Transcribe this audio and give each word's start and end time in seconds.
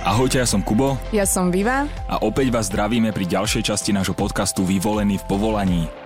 Ahojte, 0.00 0.40
ja 0.40 0.48
som 0.48 0.64
Kubo. 0.64 0.96
Ja 1.12 1.28
som 1.28 1.52
Viva. 1.52 1.84
A 2.08 2.24
opäť 2.24 2.48
vás 2.48 2.72
zdravíme 2.72 3.12
pri 3.12 3.28
ďalšej 3.28 3.68
časti 3.68 3.92
nášho 3.92 4.16
podcastu 4.16 4.64
Vyvolený 4.64 5.20
v 5.20 5.28
povolaní. 5.28 5.99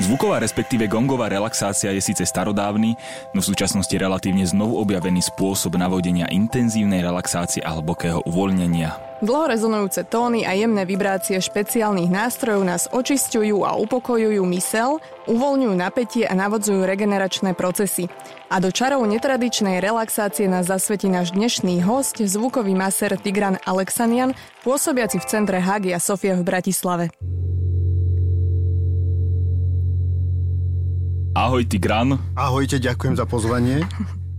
Zvuková 0.00 0.40
respektíve 0.40 0.88
gongová 0.88 1.28
relaxácia 1.28 1.92
je 1.92 2.00
síce 2.00 2.24
starodávny, 2.24 2.96
no 3.36 3.44
v 3.44 3.48
súčasnosti 3.52 3.92
relatívne 3.92 4.48
znovu 4.48 4.80
objavený 4.80 5.20
spôsob 5.28 5.76
navodenia 5.76 6.30
intenzívnej 6.32 7.04
relaxácie 7.04 7.60
a 7.60 7.76
hlbokého 7.76 8.24
uvoľnenia. 8.24 9.10
Dlho 9.20 9.52
rezonujúce 9.52 10.08
tóny 10.08 10.48
a 10.48 10.56
jemné 10.56 10.88
vibrácie 10.88 11.36
špeciálnych 11.36 12.08
nástrojov 12.08 12.64
nás 12.64 12.88
očistujú 12.88 13.68
a 13.68 13.76
upokojujú 13.76 14.40
mysel, 14.56 14.96
uvoľňujú 15.28 15.74
napätie 15.76 16.24
a 16.24 16.32
navodzujú 16.32 16.80
regeneračné 16.88 17.52
procesy. 17.52 18.08
A 18.48 18.64
do 18.64 18.72
čarov 18.72 19.04
netradičnej 19.04 19.84
relaxácie 19.84 20.48
nás 20.48 20.72
zasvetí 20.72 21.12
náš 21.12 21.36
dnešný 21.36 21.84
host, 21.84 22.16
zvukový 22.16 22.72
masér 22.72 23.20
Tigran 23.20 23.60
Alexanian, 23.68 24.32
pôsobiaci 24.64 25.20
v 25.20 25.28
centre 25.28 25.60
Hagia 25.60 26.00
Sofia 26.00 26.32
v 26.32 26.48
Bratislave. 26.48 27.12
Ahoj 31.30 31.62
Tigran. 31.62 32.18
Ahojte, 32.34 32.82
ďakujem 32.82 33.14
za 33.14 33.22
pozvanie. 33.22 33.86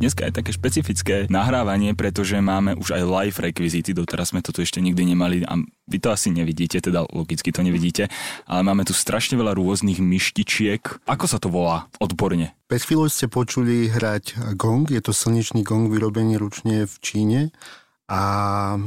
Dneska 0.03 0.27
je 0.27 0.35
také 0.35 0.51
špecifické 0.51 1.15
nahrávanie, 1.31 1.95
pretože 1.95 2.35
máme 2.43 2.75
už 2.75 2.99
aj 2.99 3.03
live 3.07 3.37
rekvizity, 3.39 3.95
doteraz 3.95 4.35
sme 4.35 4.43
to 4.43 4.51
tu 4.51 4.59
ešte 4.59 4.83
nikdy 4.83 5.15
nemali 5.15 5.47
a 5.47 5.55
vy 5.87 5.97
to 6.03 6.11
asi 6.11 6.35
nevidíte, 6.35 6.83
teda 6.83 7.07
logicky 7.15 7.53
to 7.55 7.63
nevidíte, 7.63 8.11
ale 8.43 8.61
máme 8.67 8.83
tu 8.83 8.91
strašne 8.91 9.39
veľa 9.39 9.55
rôznych 9.55 10.03
myštičiek. 10.03 11.07
Ako 11.07 11.31
sa 11.31 11.39
to 11.39 11.47
volá 11.47 11.87
odborne? 12.03 12.51
Pred 12.67 12.81
chvíľou 12.83 13.07
ste 13.07 13.31
počuli 13.31 13.87
hrať 13.87 14.57
gong, 14.59 14.89
je 14.91 14.99
to 14.99 15.15
slnečný 15.15 15.63
gong 15.63 15.87
vyrobený 15.87 16.41
ručne 16.41 16.83
v 16.89 16.95
Číne 16.99 17.39
a 18.11 18.21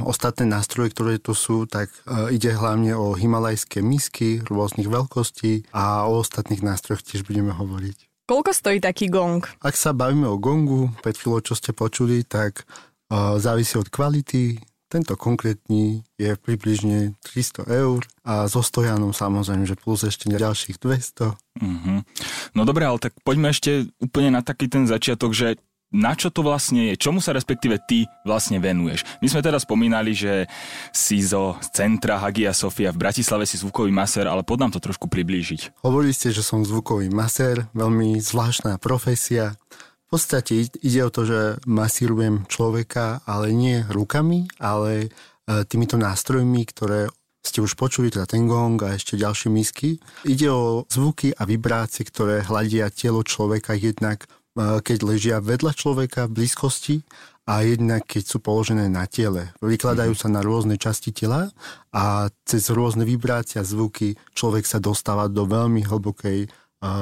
ostatné 0.05 0.45
nástroje, 0.45 0.93
ktoré 0.93 1.17
tu 1.17 1.33
sú, 1.33 1.65
tak 1.65 1.89
e, 2.05 2.37
ide 2.37 2.53
hlavne 2.53 2.93
o 2.93 3.17
himalajské 3.17 3.81
misky 3.81 4.45
rôznych 4.45 4.85
veľkostí 4.85 5.73
a 5.73 6.05
o 6.05 6.21
ostatných 6.21 6.61
nástrojoch 6.61 7.01
tiež 7.01 7.25
budeme 7.25 7.49
hovoriť. 7.49 7.97
Koľko 8.29 8.53
stojí 8.53 8.77
taký 8.77 9.09
gong? 9.09 9.41
Ak 9.65 9.73
sa 9.73 9.97
bavíme 9.97 10.29
o 10.29 10.37
gongu, 10.37 10.93
pred 11.01 11.17
chvíľou, 11.17 11.41
čo 11.41 11.57
ste 11.57 11.73
počuli, 11.73 12.21
tak 12.21 12.65
uh, 12.65 13.37
závisí 13.37 13.77
od 13.77 13.89
kvality. 13.89 14.61
Tento 14.89 15.13
konkrétny 15.17 16.05
je 16.17 16.33
približne 16.37 17.17
300 17.21 17.69
eur 17.69 18.01
a 18.25 18.49
so 18.49 18.65
stojanom 18.65 19.13
samozrejme, 19.13 19.65
že 19.65 19.77
plus 19.77 20.05
ešte 20.05 20.29
ďalších 20.29 20.77
200. 20.81 21.37
Mm-hmm. 21.61 21.97
No 22.57 22.61
dobré, 22.65 22.89
ale 22.89 23.01
tak 23.01 23.13
poďme 23.21 23.53
ešte 23.53 23.89
úplne 24.01 24.37
na 24.37 24.41
taký 24.45 24.69
ten 24.69 24.89
začiatok, 24.89 25.33
že 25.33 25.61
na 25.93 26.17
čo 26.17 26.33
to 26.33 26.41
vlastne 26.43 26.91
je, 26.91 26.99
čomu 26.99 27.21
sa 27.21 27.31
respektíve 27.31 27.79
ty 27.85 28.09
vlastne 28.25 28.59
venuješ. 28.59 29.05
My 29.21 29.27
sme 29.31 29.45
teda 29.45 29.61
spomínali, 29.61 30.11
že 30.11 30.49
si 30.91 31.21
zo 31.21 31.55
centra 31.71 32.19
Hagia 32.19 32.51
Sofia 32.51 32.91
v 32.91 33.05
Bratislave 33.05 33.47
si 33.47 33.55
zvukový 33.61 33.93
masér, 33.93 34.27
ale 34.27 34.43
pod 34.43 34.59
nám 34.59 34.73
to 34.73 34.83
trošku 34.83 35.07
priblížiť. 35.07 35.85
Hovorili 35.85 36.11
ste, 36.11 36.35
že 36.35 36.43
som 36.43 36.65
zvukový 36.67 37.07
masér, 37.13 37.71
veľmi 37.71 38.19
zvláštna 38.19 38.81
profesia. 38.81 39.55
V 40.05 40.19
podstate 40.19 40.67
ide 40.83 41.01
o 41.01 41.13
to, 41.13 41.25
že 41.25 41.39
masírujem 41.65 42.45
človeka, 42.45 43.25
ale 43.25 43.55
nie 43.55 43.81
rukami, 43.89 44.45
ale 44.61 45.09
e, 45.47 45.65
týmito 45.65 45.97
nástrojmi, 45.97 46.61
ktoré 46.69 47.09
ste 47.45 47.61
už 47.61 47.77
počuli, 47.77 48.09
teda 48.09 48.25
ten 48.25 48.49
gong 48.49 48.81
a 48.81 48.97
ešte 48.97 49.21
ďalšie 49.21 49.53
misky. 49.53 50.01
Ide 50.25 50.49
o 50.49 50.89
zvuky 50.89 51.29
a 51.37 51.45
vibrácie, 51.45 52.01
ktoré 52.01 52.41
hľadia 52.41 52.89
telo 52.89 53.21
človeka 53.21 53.77
jednak 53.77 54.25
keď 54.55 54.97
ležia 55.03 55.37
vedľa 55.43 55.75
človeka 55.75 56.31
v 56.31 56.41
blízkosti 56.41 56.95
a 57.45 57.61
jednak 57.61 58.09
keď 58.09 58.23
sú 58.25 58.37
položené 58.41 58.89
na 58.89 59.05
tele. 59.05 59.53
Vykladajú 59.61 60.17
sa 60.17 60.31
na 60.31 60.41
rôzne 60.41 60.81
časti 60.81 61.13
tela 61.13 61.53
a 61.93 62.33
cez 62.47 62.73
rôzne 62.73 63.05
vibrácie 63.05 63.61
a 63.61 63.67
zvuky 63.67 64.17
človek 64.33 64.65
sa 64.65 64.81
dostáva 64.81 65.29
do 65.29 65.45
veľmi 65.45 65.85
hlbokej 65.85 66.49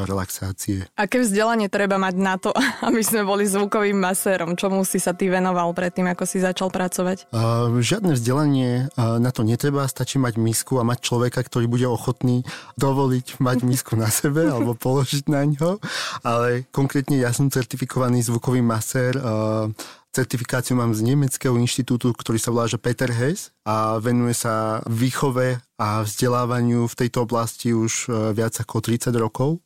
relaxácie. 0.08 0.88
Aké 0.96 1.20
vzdelanie 1.20 1.68
treba 1.68 2.00
mať 2.00 2.16
na 2.16 2.36
to, 2.40 2.56
aby 2.88 3.02
sme 3.04 3.28
boli 3.28 3.44
zvukovým 3.44 3.98
masérom? 3.98 4.56
Čomu 4.56 4.88
si 4.88 4.98
sa 4.98 5.12
ty 5.12 5.28
venoval 5.28 5.72
predtým, 5.76 6.08
ako 6.10 6.24
si 6.24 6.40
začal 6.40 6.72
pracovať? 6.72 7.30
Uh, 7.30 7.70
žiadne 7.84 8.16
vzdelanie 8.16 8.88
uh, 8.96 9.20
na 9.20 9.30
to 9.30 9.44
netreba, 9.44 9.86
stačí 9.90 10.18
mať 10.18 10.40
misku 10.40 10.80
a 10.80 10.88
mať 10.88 11.04
človeka, 11.04 11.44
ktorý 11.44 11.68
bude 11.68 11.88
ochotný 11.88 12.48
dovoliť 12.80 13.44
mať 13.44 13.58
misku 13.72 14.00
na 14.00 14.08
sebe 14.08 14.48
alebo 14.48 14.74
položiť 14.78 15.28
na 15.28 15.44
ňo. 15.44 15.80
Ale 16.24 16.66
konkrétne 16.72 17.20
ja 17.20 17.36
som 17.36 17.52
certifikovaný 17.52 18.24
zvukový 18.24 18.64
masér 18.64 19.20
uh, 19.20 19.70
Certifikáciu 20.14 20.78
mám 20.78 20.94
z 20.94 21.02
Nemeckého 21.10 21.58
inštitútu, 21.58 22.14
ktorý 22.14 22.38
sa 22.38 22.54
volá 22.54 22.70
že 22.70 22.78
Peter 22.78 23.10
Hess 23.10 23.50
a 23.66 23.98
venuje 23.98 24.38
sa 24.38 24.86
výchove 24.86 25.58
a 25.82 26.06
vzdelávaniu 26.06 26.86
v 26.86 26.98
tejto 27.02 27.26
oblasti 27.26 27.74
už 27.74 28.14
viac 28.38 28.54
ako 28.62 28.78
30 28.86 29.10
rokov 29.18 29.58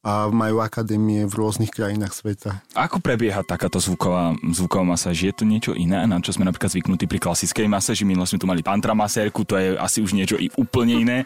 a 0.00 0.32
majú 0.32 0.64
akadémie 0.64 1.28
v 1.28 1.34
rôznych 1.36 1.68
krajinách 1.68 2.16
sveta. 2.16 2.64
Ako 2.72 3.04
prebieha 3.04 3.44
takáto 3.44 3.76
zvuková, 3.76 4.32
zvuková 4.48 4.96
masáž? 4.96 5.28
Je 5.28 5.34
to 5.36 5.44
niečo 5.44 5.76
iné, 5.76 6.08
na 6.08 6.16
čo 6.24 6.32
sme 6.32 6.48
napríklad 6.48 6.72
zvyknutí 6.72 7.04
pri 7.04 7.20
klasickej 7.20 7.68
masáži? 7.68 8.08
Minule 8.08 8.24
sme 8.24 8.40
tu 8.40 8.48
mali 8.48 8.64
tantra 8.64 8.96
masérku, 8.96 9.44
to 9.44 9.60
je 9.60 9.76
asi 9.76 10.00
už 10.00 10.16
niečo 10.16 10.40
i 10.40 10.48
úplne 10.56 10.96
iné. 10.96 11.18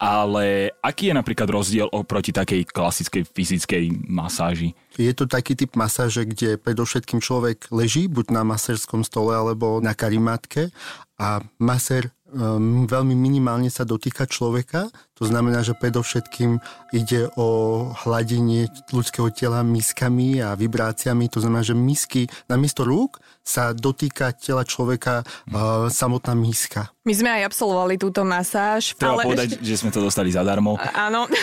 Ale 0.00 0.72
aký 0.80 1.12
je 1.12 1.14
napríklad 1.16 1.44
rozdiel 1.52 1.84
oproti 1.92 2.32
takej 2.32 2.72
klasickej 2.72 3.28
fyzickej 3.36 4.08
masáži? 4.08 4.72
Je 4.96 5.12
to 5.12 5.28
taký 5.28 5.52
typ 5.52 5.76
masáže, 5.76 6.24
kde 6.24 6.56
predovšetkým 6.56 7.20
človek 7.20 7.68
leží 7.68 8.08
buď 8.08 8.32
na 8.32 8.42
masérskom 8.44 9.04
stole 9.04 9.36
alebo 9.36 9.76
na 9.84 9.92
karimátke 9.92 10.72
a 11.20 11.44
masér 11.60 12.16
um, 12.32 12.86
veľmi 12.86 13.14
minimálne 13.14 13.68
sa 13.70 13.82
dotýka 13.86 14.26
človeka. 14.26 14.90
To 15.20 15.28
znamená, 15.28 15.60
že 15.60 15.76
predovšetkým 15.76 16.56
ide 16.96 17.28
o 17.36 17.90
hladenie 17.92 18.72
ľudského 18.88 19.28
tela 19.28 19.60
miskami 19.60 20.40
a 20.40 20.56
vibráciami. 20.56 21.28
To 21.36 21.44
znamená, 21.44 21.60
že 21.60 21.76
misky 21.76 22.24
namiesto 22.48 22.88
rúk 22.88 23.20
sa 23.44 23.76
dotýka 23.76 24.32
tela 24.32 24.64
človeka 24.64 25.20
uh, 25.22 25.92
samotná 25.92 26.32
miska. 26.32 26.88
My 27.04 27.12
sme 27.12 27.30
aj 27.40 27.52
absolvovali 27.52 28.00
túto 28.00 28.24
masáž. 28.24 28.96
Treba 28.96 29.20
ale 29.20 29.24
povedať, 29.28 29.60
ešte... 29.60 29.66
že 29.66 29.78
sme 29.84 29.90
to 29.92 30.00
dostali 30.00 30.32
zadarmo. 30.32 30.80
Áno. 30.96 31.28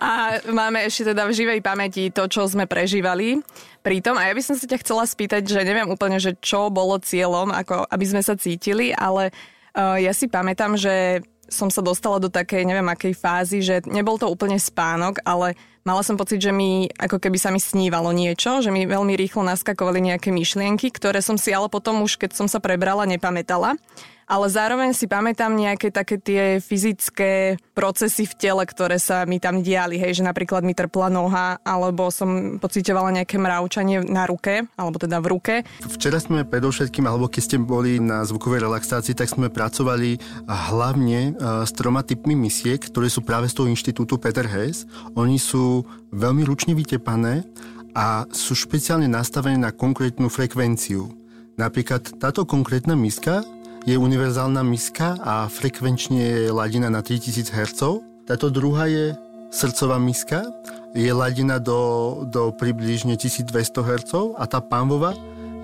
A 0.00 0.40
máme 0.48 0.88
ešte 0.88 1.12
teda 1.12 1.28
v 1.28 1.36
živej 1.36 1.60
pamäti 1.60 2.08
to, 2.10 2.26
čo 2.26 2.48
sme 2.48 2.64
prežívali 2.64 3.38
pritom. 3.84 4.18
A 4.18 4.30
ja 4.30 4.34
by 4.34 4.42
som 4.42 4.56
sa 4.58 4.66
ťa 4.66 4.82
chcela 4.82 5.04
spýtať, 5.06 5.46
že 5.46 5.60
neviem 5.62 5.86
úplne, 5.86 6.18
že 6.18 6.34
čo 6.40 6.72
bolo 6.72 6.98
cieľom, 6.98 7.54
ako 7.54 7.86
aby 7.86 8.04
sme 8.08 8.22
sa 8.24 8.34
cítili, 8.34 8.90
ale 8.90 9.30
ja 9.76 10.12
si 10.16 10.26
pamätám, 10.26 10.80
že 10.80 11.20
som 11.46 11.70
sa 11.70 11.78
dostala 11.78 12.18
do 12.18 12.26
takej, 12.26 12.66
neviem 12.66 12.90
akej 12.90 13.14
fázy, 13.14 13.62
že 13.62 13.86
nebol 13.86 14.18
to 14.18 14.26
úplne 14.26 14.58
spánok, 14.58 15.22
ale 15.22 15.54
mala 15.86 16.02
som 16.02 16.18
pocit, 16.18 16.42
že 16.42 16.50
mi 16.50 16.90
ako 16.98 17.22
keby 17.22 17.38
sa 17.38 17.54
mi 17.54 17.62
snívalo 17.62 18.10
niečo, 18.10 18.58
že 18.58 18.74
mi 18.74 18.82
veľmi 18.82 19.14
rýchlo 19.14 19.46
naskakovali 19.46 20.02
nejaké 20.10 20.34
myšlienky, 20.34 20.90
ktoré 20.90 21.22
som 21.22 21.38
si 21.38 21.54
ale 21.54 21.70
potom 21.70 22.02
už, 22.02 22.18
keď 22.18 22.34
som 22.34 22.50
sa 22.50 22.58
prebrala, 22.58 23.06
nepamätala 23.06 23.78
ale 24.26 24.46
zároveň 24.50 24.90
si 24.90 25.06
pamätám 25.06 25.54
nejaké 25.54 25.94
také 25.94 26.18
tie 26.18 26.58
fyzické 26.58 27.56
procesy 27.72 28.26
v 28.26 28.34
tele, 28.34 28.62
ktoré 28.66 28.98
sa 28.98 29.22
mi 29.22 29.38
tam 29.38 29.62
diali, 29.62 30.02
hej, 30.02 30.18
že 30.18 30.26
napríklad 30.26 30.66
mi 30.66 30.74
trpla 30.74 31.08
noha, 31.08 31.62
alebo 31.62 32.10
som 32.10 32.58
pocitovala 32.58 33.22
nejaké 33.22 33.38
mravčanie 33.38 34.02
na 34.02 34.26
ruke, 34.26 34.66
alebo 34.74 34.98
teda 34.98 35.22
v 35.22 35.26
ruke. 35.30 35.54
Včera 35.86 36.18
sme 36.18 36.42
predovšetkým, 36.42 37.06
alebo 37.06 37.30
keď 37.30 37.42
ste 37.42 37.56
boli 37.62 38.02
na 38.02 38.26
zvukovej 38.26 38.66
relaxácii, 38.66 39.14
tak 39.14 39.30
sme 39.30 39.46
pracovali 39.46 40.18
hlavne 40.50 41.20
e, 41.30 41.62
s 41.62 41.70
troma 41.70 42.02
typmi 42.02 42.34
misiek, 42.34 42.82
ktoré 42.82 43.06
sú 43.06 43.22
práve 43.22 43.46
z 43.46 43.54
toho 43.54 43.70
inštitútu 43.70 44.18
Peter 44.18 44.44
Hess. 44.44 44.90
Oni 45.14 45.38
sú 45.38 45.86
veľmi 46.10 46.42
ručne 46.42 46.74
vytepané 46.74 47.46
a 47.94 48.26
sú 48.34 48.58
špeciálne 48.58 49.06
nastavené 49.06 49.56
na 49.56 49.70
konkrétnu 49.70 50.26
frekvenciu. 50.26 51.08
Napríklad 51.56 52.20
táto 52.20 52.44
konkrétna 52.44 52.92
miska 52.92 53.40
je 53.86 53.94
univerzálna 53.94 54.66
miska 54.66 55.14
a 55.22 55.46
frekvenčne 55.46 56.18
je 56.18 56.50
ladina 56.50 56.90
na 56.90 57.06
3000 57.06 57.54
Hz. 57.54 57.80
Táto 58.26 58.50
druhá 58.50 58.90
je 58.90 59.14
srdcová 59.54 60.02
miska, 60.02 60.42
je 60.90 61.06
ladina 61.14 61.62
do, 61.62 62.26
do 62.26 62.50
približne 62.50 63.14
1200 63.14 63.54
Hz 63.86 64.12
a 64.34 64.44
tá 64.50 64.58
pánvová 64.58 65.14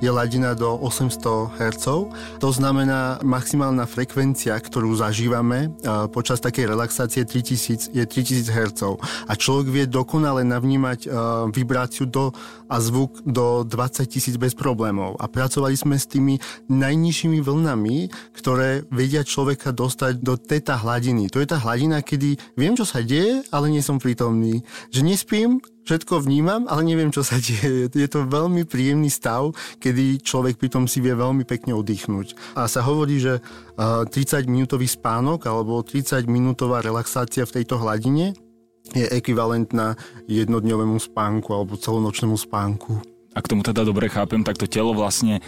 je 0.02 0.10
ladina 0.10 0.54
do 0.54 0.74
800 0.82 1.62
Hz. 1.62 1.86
To 2.42 2.50
znamená, 2.50 3.22
maximálna 3.22 3.86
frekvencia, 3.86 4.58
ktorú 4.58 4.98
zažívame 4.98 5.70
počas 6.10 6.42
takej 6.42 6.74
relaxácie 6.74 7.22
3000, 7.22 7.94
je 7.94 8.02
3000 8.02 8.50
Hz. 8.50 8.82
A 9.30 9.32
človek 9.38 9.70
vie 9.70 9.84
dokonale 9.86 10.42
navnímať 10.42 11.06
vibráciu 11.54 12.10
do, 12.10 12.34
a 12.72 12.80
zvuk 12.80 13.20
do 13.28 13.69
20 13.69 14.08
tisíc 14.08 14.40
bez 14.40 14.56
problémov. 14.56 15.20
A 15.20 15.28
pracovali 15.28 15.76
sme 15.76 16.00
s 16.00 16.08
tými 16.08 16.40
najnižšími 16.72 17.44
vlnami, 17.44 18.08
ktoré 18.32 18.88
vedia 18.88 19.20
človeka 19.20 19.76
dostať 19.76 20.24
do 20.24 20.40
teta 20.40 20.80
hladiny. 20.80 21.28
To 21.28 21.44
je 21.44 21.52
tá 21.52 21.60
hladina, 21.60 22.00
kedy 22.00 22.40
viem, 22.56 22.72
čo 22.72 22.88
sa 22.88 23.04
deje, 23.04 23.44
ale 23.52 23.69
nie 23.69 23.84
som 23.84 24.00
prítomný. 24.00 24.64
Že 24.88 25.00
nespím, 25.04 25.60
všetko 25.84 26.24
vnímam, 26.24 26.64
ale 26.64 26.88
neviem, 26.88 27.12
čo 27.12 27.20
sa 27.20 27.36
deje. 27.36 27.92
Je 27.92 28.08
to 28.08 28.24
veľmi 28.24 28.64
príjemný 28.64 29.12
stav, 29.12 29.52
kedy 29.76 30.24
človek 30.24 30.56
pritom 30.56 30.88
si 30.88 31.04
vie 31.04 31.12
veľmi 31.12 31.44
pekne 31.44 31.76
oddychnúť. 31.76 32.56
A 32.56 32.72
sa 32.72 32.80
hovorí, 32.80 33.20
že 33.20 33.44
30-minútový 33.76 34.88
spánok 34.88 35.44
alebo 35.44 35.84
30-minútová 35.84 36.80
relaxácia 36.80 37.44
v 37.44 37.60
tejto 37.60 37.76
hladine 37.76 38.32
je 38.90 39.06
ekvivalentná 39.06 39.94
jednodňovému 40.26 40.99
spánku 40.99 41.55
alebo 41.55 41.79
celonočnému 41.79 42.34
spánku. 42.34 42.99
Ak 43.32 43.49
tomu 43.49 43.64
teda 43.64 43.87
dobre 43.87 44.11
chápem, 44.11 44.44
tak 44.44 44.58
to 44.61 44.69
telo 44.69 44.93
vlastne 44.93 45.40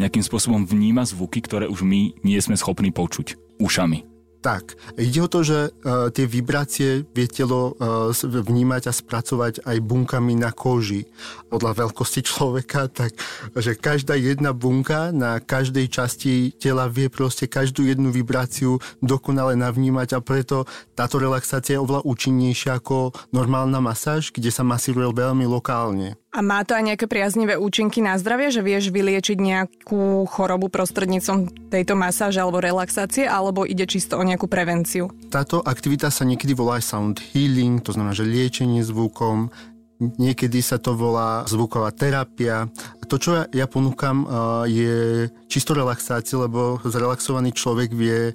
nejakým 0.00 0.24
spôsobom 0.24 0.66
vníma 0.66 1.06
zvuky, 1.06 1.38
ktoré 1.44 1.70
už 1.70 1.86
my 1.86 2.16
nie 2.24 2.38
sme 2.40 2.58
schopní 2.58 2.90
počuť 2.90 3.60
ušami. 3.62 4.07
Tak, 4.38 4.78
ide 4.94 5.18
o 5.18 5.26
to, 5.26 5.42
že 5.42 5.74
uh, 5.74 6.14
tie 6.14 6.22
vibrácie 6.22 7.02
vie 7.10 7.26
telo 7.26 7.74
uh, 7.74 8.14
vnímať 8.22 8.86
a 8.86 8.92
spracovať 8.94 9.66
aj 9.66 9.76
bunkami 9.82 10.38
na 10.38 10.54
koži. 10.54 11.10
Podľa 11.50 11.74
veľkosti 11.74 12.22
človeka, 12.22 12.86
tak 12.86 13.18
že 13.58 13.74
každá 13.74 14.14
jedna 14.14 14.54
bunka 14.54 15.10
na 15.10 15.42
každej 15.42 15.90
časti 15.90 16.54
tela 16.54 16.86
vie 16.86 17.10
proste 17.10 17.50
každú 17.50 17.82
jednu 17.82 18.14
vibráciu 18.14 18.78
dokonale 19.02 19.58
navnímať 19.58 20.14
a 20.14 20.22
preto 20.22 20.70
táto 20.94 21.18
relaxácia 21.18 21.74
je 21.74 21.82
oveľa 21.82 22.06
účinnejšia 22.06 22.78
ako 22.78 23.10
normálna 23.34 23.82
masáž, 23.82 24.30
kde 24.30 24.54
sa 24.54 24.62
masíruje 24.62 25.10
veľmi 25.18 25.50
lokálne. 25.50 26.14
A 26.38 26.42
má 26.46 26.62
to 26.62 26.78
aj 26.78 26.86
nejaké 26.86 27.10
priaznivé 27.10 27.58
účinky 27.58 27.98
na 27.98 28.14
zdravie, 28.14 28.54
že 28.54 28.62
vieš 28.62 28.94
vyliečiť 28.94 29.42
nejakú 29.42 30.22
chorobu 30.30 30.70
prostredníctvom 30.70 31.66
tejto 31.66 31.98
masáže 31.98 32.38
alebo 32.38 32.62
relaxácie, 32.62 33.26
alebo 33.26 33.66
ide 33.66 33.90
čisto 33.90 34.14
o 34.14 34.22
nejakú 34.22 34.46
prevenciu? 34.46 35.10
Táto 35.34 35.58
aktivita 35.66 36.14
sa 36.14 36.22
niekedy 36.22 36.54
volá 36.54 36.78
sound 36.78 37.18
healing, 37.34 37.82
to 37.82 37.90
znamená, 37.90 38.14
že 38.14 38.22
liečenie 38.22 38.86
zvukom, 38.86 39.50
Niekedy 39.98 40.62
sa 40.62 40.78
to 40.78 40.94
volá 40.94 41.42
zvuková 41.50 41.90
terapia. 41.90 42.70
To, 43.10 43.18
čo 43.18 43.34
ja, 43.34 43.44
ja 43.50 43.66
ponúkam, 43.66 44.22
je 44.70 45.26
čisto 45.50 45.74
relaxácia, 45.74 46.38
lebo 46.38 46.78
zrelaxovaný 46.86 47.50
človek 47.50 47.90
vie 47.90 48.30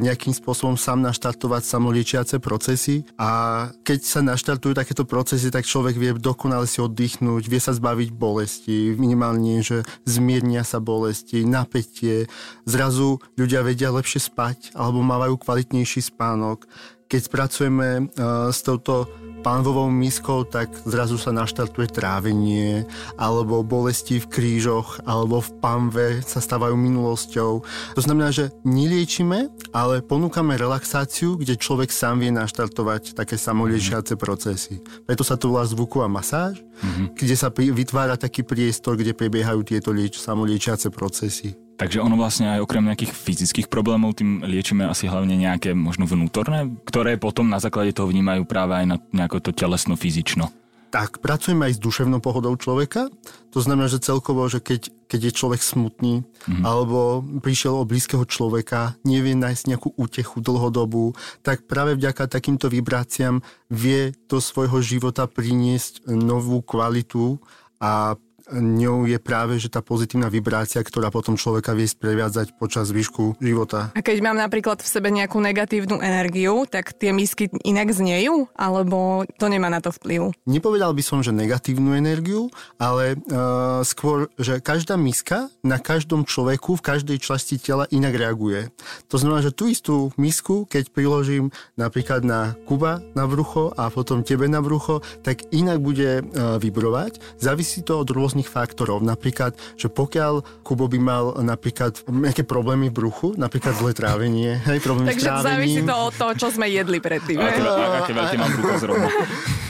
nejakým 0.00 0.32
spôsobom 0.32 0.80
sám 0.80 1.04
naštartovať 1.04 1.62
samoliečiace 1.66 2.40
procesy 2.40 3.04
a 3.20 3.68
keď 3.84 3.98
sa 4.00 4.20
naštartujú 4.24 4.72
takéto 4.72 5.04
procesy, 5.04 5.52
tak 5.52 5.68
človek 5.68 5.98
vie 6.00 6.16
dokonale 6.16 6.64
si 6.64 6.80
oddychnúť, 6.80 7.44
vie 7.50 7.60
sa 7.60 7.76
zbaviť 7.76 8.08
bolesti, 8.14 8.96
minimálne, 8.96 9.60
že 9.60 9.84
zmiernia 10.08 10.64
sa 10.64 10.80
bolesti, 10.80 11.44
napätie, 11.44 12.32
zrazu 12.64 13.20
ľudia 13.36 13.60
vedia 13.60 13.92
lepšie 13.92 14.24
spať 14.24 14.72
alebo 14.72 15.04
mávajú 15.04 15.36
kvalitnejší 15.36 16.00
spánok. 16.00 16.64
Keď 17.08 17.20
spracujeme 17.24 18.12
s 18.52 18.60
touto 18.60 19.08
pánvovou 19.40 19.88
miskou, 19.88 20.44
tak 20.44 20.68
zrazu 20.84 21.16
sa 21.16 21.32
naštartuje 21.32 21.88
trávenie, 21.88 22.84
alebo 23.16 23.64
bolesti 23.64 24.20
v 24.20 24.28
krížoch, 24.28 25.00
alebo 25.08 25.40
v 25.40 25.50
panve 25.62 26.08
sa 26.26 26.42
stávajú 26.42 26.76
minulosťou. 26.76 27.52
To 27.96 28.02
znamená, 28.02 28.28
že 28.28 28.52
neliečime, 28.66 29.48
ale 29.72 30.04
ponúkame 30.04 30.58
relaxáciu, 30.58 31.38
kde 31.38 31.56
človek 31.56 31.88
sám 31.88 32.20
vie 32.20 32.34
naštartovať 32.34 33.16
také 33.16 33.38
samoliečiace 33.40 34.12
mm-hmm. 34.18 34.26
procesy. 34.28 34.84
Preto 35.06 35.22
sa 35.24 35.40
to 35.40 35.54
volá 35.54 35.64
zvuková 35.64 36.10
masáž, 36.10 36.60
mm-hmm. 36.60 37.06
kde 37.16 37.34
sa 37.38 37.48
vytvára 37.54 38.18
taký 38.20 38.42
priestor, 38.44 38.98
kde 39.00 39.16
prebiehajú 39.16 39.64
tieto 39.64 39.94
lieč, 39.94 40.18
samoliečiace 40.20 40.90
procesy. 40.92 41.56
Takže 41.78 42.02
ono 42.02 42.18
vlastne 42.18 42.58
aj 42.58 42.66
okrem 42.66 42.82
nejakých 42.90 43.14
fyzických 43.14 43.70
problémov 43.70 44.18
tým 44.18 44.42
liečíme 44.42 44.82
asi 44.82 45.06
hlavne 45.06 45.38
nejaké 45.38 45.78
možno 45.78 46.10
vnútorné, 46.10 46.66
ktoré 46.82 47.14
potom 47.22 47.46
na 47.46 47.62
základe 47.62 47.94
toho 47.94 48.10
vnímajú 48.10 48.42
práve 48.50 48.82
aj 48.82 48.86
na 48.90 48.96
nejako 49.14 49.38
to 49.38 49.50
telesno-fyzično. 49.54 50.50
Tak, 50.88 51.20
pracujeme 51.20 51.68
aj 51.68 51.76
s 51.76 51.84
duševnou 51.84 52.18
pohodou 52.24 52.56
človeka. 52.56 53.12
To 53.52 53.60
znamená, 53.60 53.92
že 53.92 54.00
celkovo, 54.00 54.48
že 54.48 54.64
keď, 54.64 54.88
keď 55.04 55.20
je 55.28 55.32
človek 55.36 55.60
smutný 55.60 56.24
mm-hmm. 56.24 56.64
alebo 56.64 57.20
prišiel 57.44 57.76
o 57.76 57.84
blízkeho 57.84 58.24
človeka, 58.24 58.96
nevie 59.04 59.36
nájsť 59.36 59.68
nejakú 59.68 59.92
útechu 60.00 60.40
dlhodobú, 60.40 61.12
tak 61.44 61.68
práve 61.68 61.92
vďaka 61.92 62.24
takýmto 62.32 62.72
vibráciám 62.72 63.44
vie 63.68 64.16
do 64.32 64.40
svojho 64.40 64.80
života 64.80 65.28
priniesť 65.28 66.08
novú 66.08 66.64
kvalitu 66.64 67.36
a 67.78 68.16
ňou 68.52 69.04
je 69.04 69.18
práve 69.20 69.58
že 69.58 69.68
tá 69.68 69.82
pozitívna 69.82 70.30
vibrácia, 70.30 70.80
ktorá 70.80 71.10
potom 71.10 71.34
človeka 71.34 71.74
vie 71.74 71.88
spreviadzať 71.88 72.54
počas 72.56 72.94
výšku 72.94 73.40
života. 73.42 73.90
A 73.92 74.00
keď 74.00 74.22
mám 74.22 74.38
napríklad 74.38 74.78
v 74.80 74.88
sebe 74.88 75.08
nejakú 75.10 75.42
negatívnu 75.42 75.98
energiu, 75.98 76.64
tak 76.68 76.94
tie 76.94 77.10
misky 77.10 77.50
inak 77.64 77.90
znejú? 77.90 78.46
Alebo 78.54 79.26
to 79.36 79.46
nemá 79.50 79.68
na 79.72 79.82
to 79.82 79.90
vplyv? 79.90 80.32
Nepovedal 80.46 80.94
by 80.94 81.02
som, 81.02 81.20
že 81.20 81.34
negatívnu 81.34 81.96
energiu, 81.98 82.52
ale 82.78 83.18
uh, 83.18 83.82
skôr, 83.82 84.30
že 84.38 84.62
každá 84.62 84.94
miska 84.94 85.50
na 85.66 85.82
každom 85.82 86.22
človeku 86.22 86.78
v 86.78 86.86
každej 86.86 87.18
časti 87.18 87.58
tela 87.58 87.88
inak 87.90 88.14
reaguje. 88.14 88.70
To 89.10 89.18
znamená, 89.18 89.42
že 89.42 89.54
tú 89.54 89.66
istú 89.66 90.14
misku, 90.14 90.68
keď 90.70 90.94
priložím 90.94 91.50
napríklad 91.74 92.22
na 92.22 92.54
Kuba 92.68 93.02
na 93.18 93.26
brucho 93.26 93.74
a 93.74 93.90
potom 93.90 94.22
tebe 94.22 94.46
na 94.46 94.62
brucho, 94.62 95.02
tak 95.26 95.42
inak 95.50 95.82
bude 95.82 96.22
uh, 96.22 96.56
vibrovať. 96.62 97.18
Závisí 97.42 97.82
to 97.82 97.98
od 97.98 98.08
rôznych 98.14 98.37
rôznych 98.38 98.48
faktorov. 98.48 99.02
Napríklad, 99.02 99.58
že 99.74 99.90
pokiaľ 99.90 100.62
Kubo 100.62 100.86
by 100.86 100.98
mal 101.02 101.24
napríklad 101.42 101.98
nejaké 102.06 102.46
problémy 102.46 102.88
v 102.88 102.94
bruchu, 102.94 103.34
napríklad 103.34 103.74
zlé 103.74 103.92
trávenie, 103.92 104.58
hej, 104.70 104.78
problémy 104.78 105.10
Takže 105.10 105.26
s 105.26 105.42
závisí 105.42 105.80
to 105.82 105.94
od 105.94 106.14
toho, 106.14 106.32
čo 106.38 106.46
sme 106.54 106.66
jedli 106.70 106.98
predtým. 107.02 107.36
Aké, 107.42 107.60
aké 107.66 108.12
veľké 108.14 108.36
mám. 108.38 108.50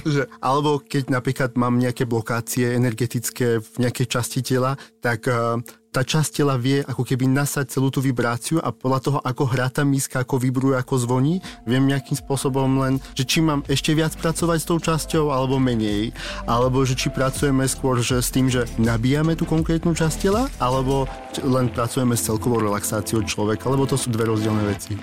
Že, 0.09 0.25
alebo 0.41 0.81
keď 0.81 1.11
napríklad 1.11 1.51
mám 1.59 1.77
nejaké 1.77 2.09
blokácie 2.09 2.73
energetické 2.73 3.61
v 3.61 3.75
nejakej 3.77 4.07
časti 4.09 4.41
tela, 4.41 4.79
tak 5.05 5.27
uh, 5.29 5.61
tá 5.99 6.07
časť 6.07 6.31
tela 6.39 6.55
vie 6.55 6.87
ako 6.87 7.03
keby 7.03 7.27
nasať 7.27 7.75
celú 7.75 7.91
tú 7.91 7.99
vibráciu 7.99 8.63
a 8.63 8.71
podľa 8.71 9.01
toho, 9.03 9.19
ako 9.19 9.51
hrá 9.51 9.67
tá 9.67 9.83
miska, 9.83 10.23
ako 10.23 10.39
vibruje, 10.39 10.79
ako 10.79 10.95
zvoní, 10.95 11.43
viem 11.67 11.83
nejakým 11.91 12.15
spôsobom 12.15 12.79
len, 12.79 13.03
že 13.19 13.27
či 13.27 13.43
mám 13.43 13.67
ešte 13.67 13.99
viac 13.99 14.15
pracovať 14.15 14.63
s 14.63 14.69
tou 14.71 14.79
časťou 14.79 15.35
alebo 15.35 15.59
menej. 15.59 16.15
Alebo 16.47 16.87
že 16.87 16.95
či 16.95 17.11
pracujeme 17.11 17.67
skôr 17.67 17.99
že 17.99 18.23
s 18.23 18.31
tým, 18.31 18.47
že 18.47 18.71
nabíjame 18.79 19.35
tú 19.35 19.43
konkrétnu 19.43 19.91
časť 19.91 20.17
tela, 20.23 20.47
alebo 20.63 21.11
len 21.43 21.67
pracujeme 21.67 22.15
s 22.15 22.31
celkovou 22.31 22.63
relaxáciou 22.63 23.27
človeka, 23.27 23.67
lebo 23.67 23.83
to 23.83 23.99
sú 23.99 24.15
dve 24.15 24.31
rozdielne 24.31 24.71
veci. 24.71 24.95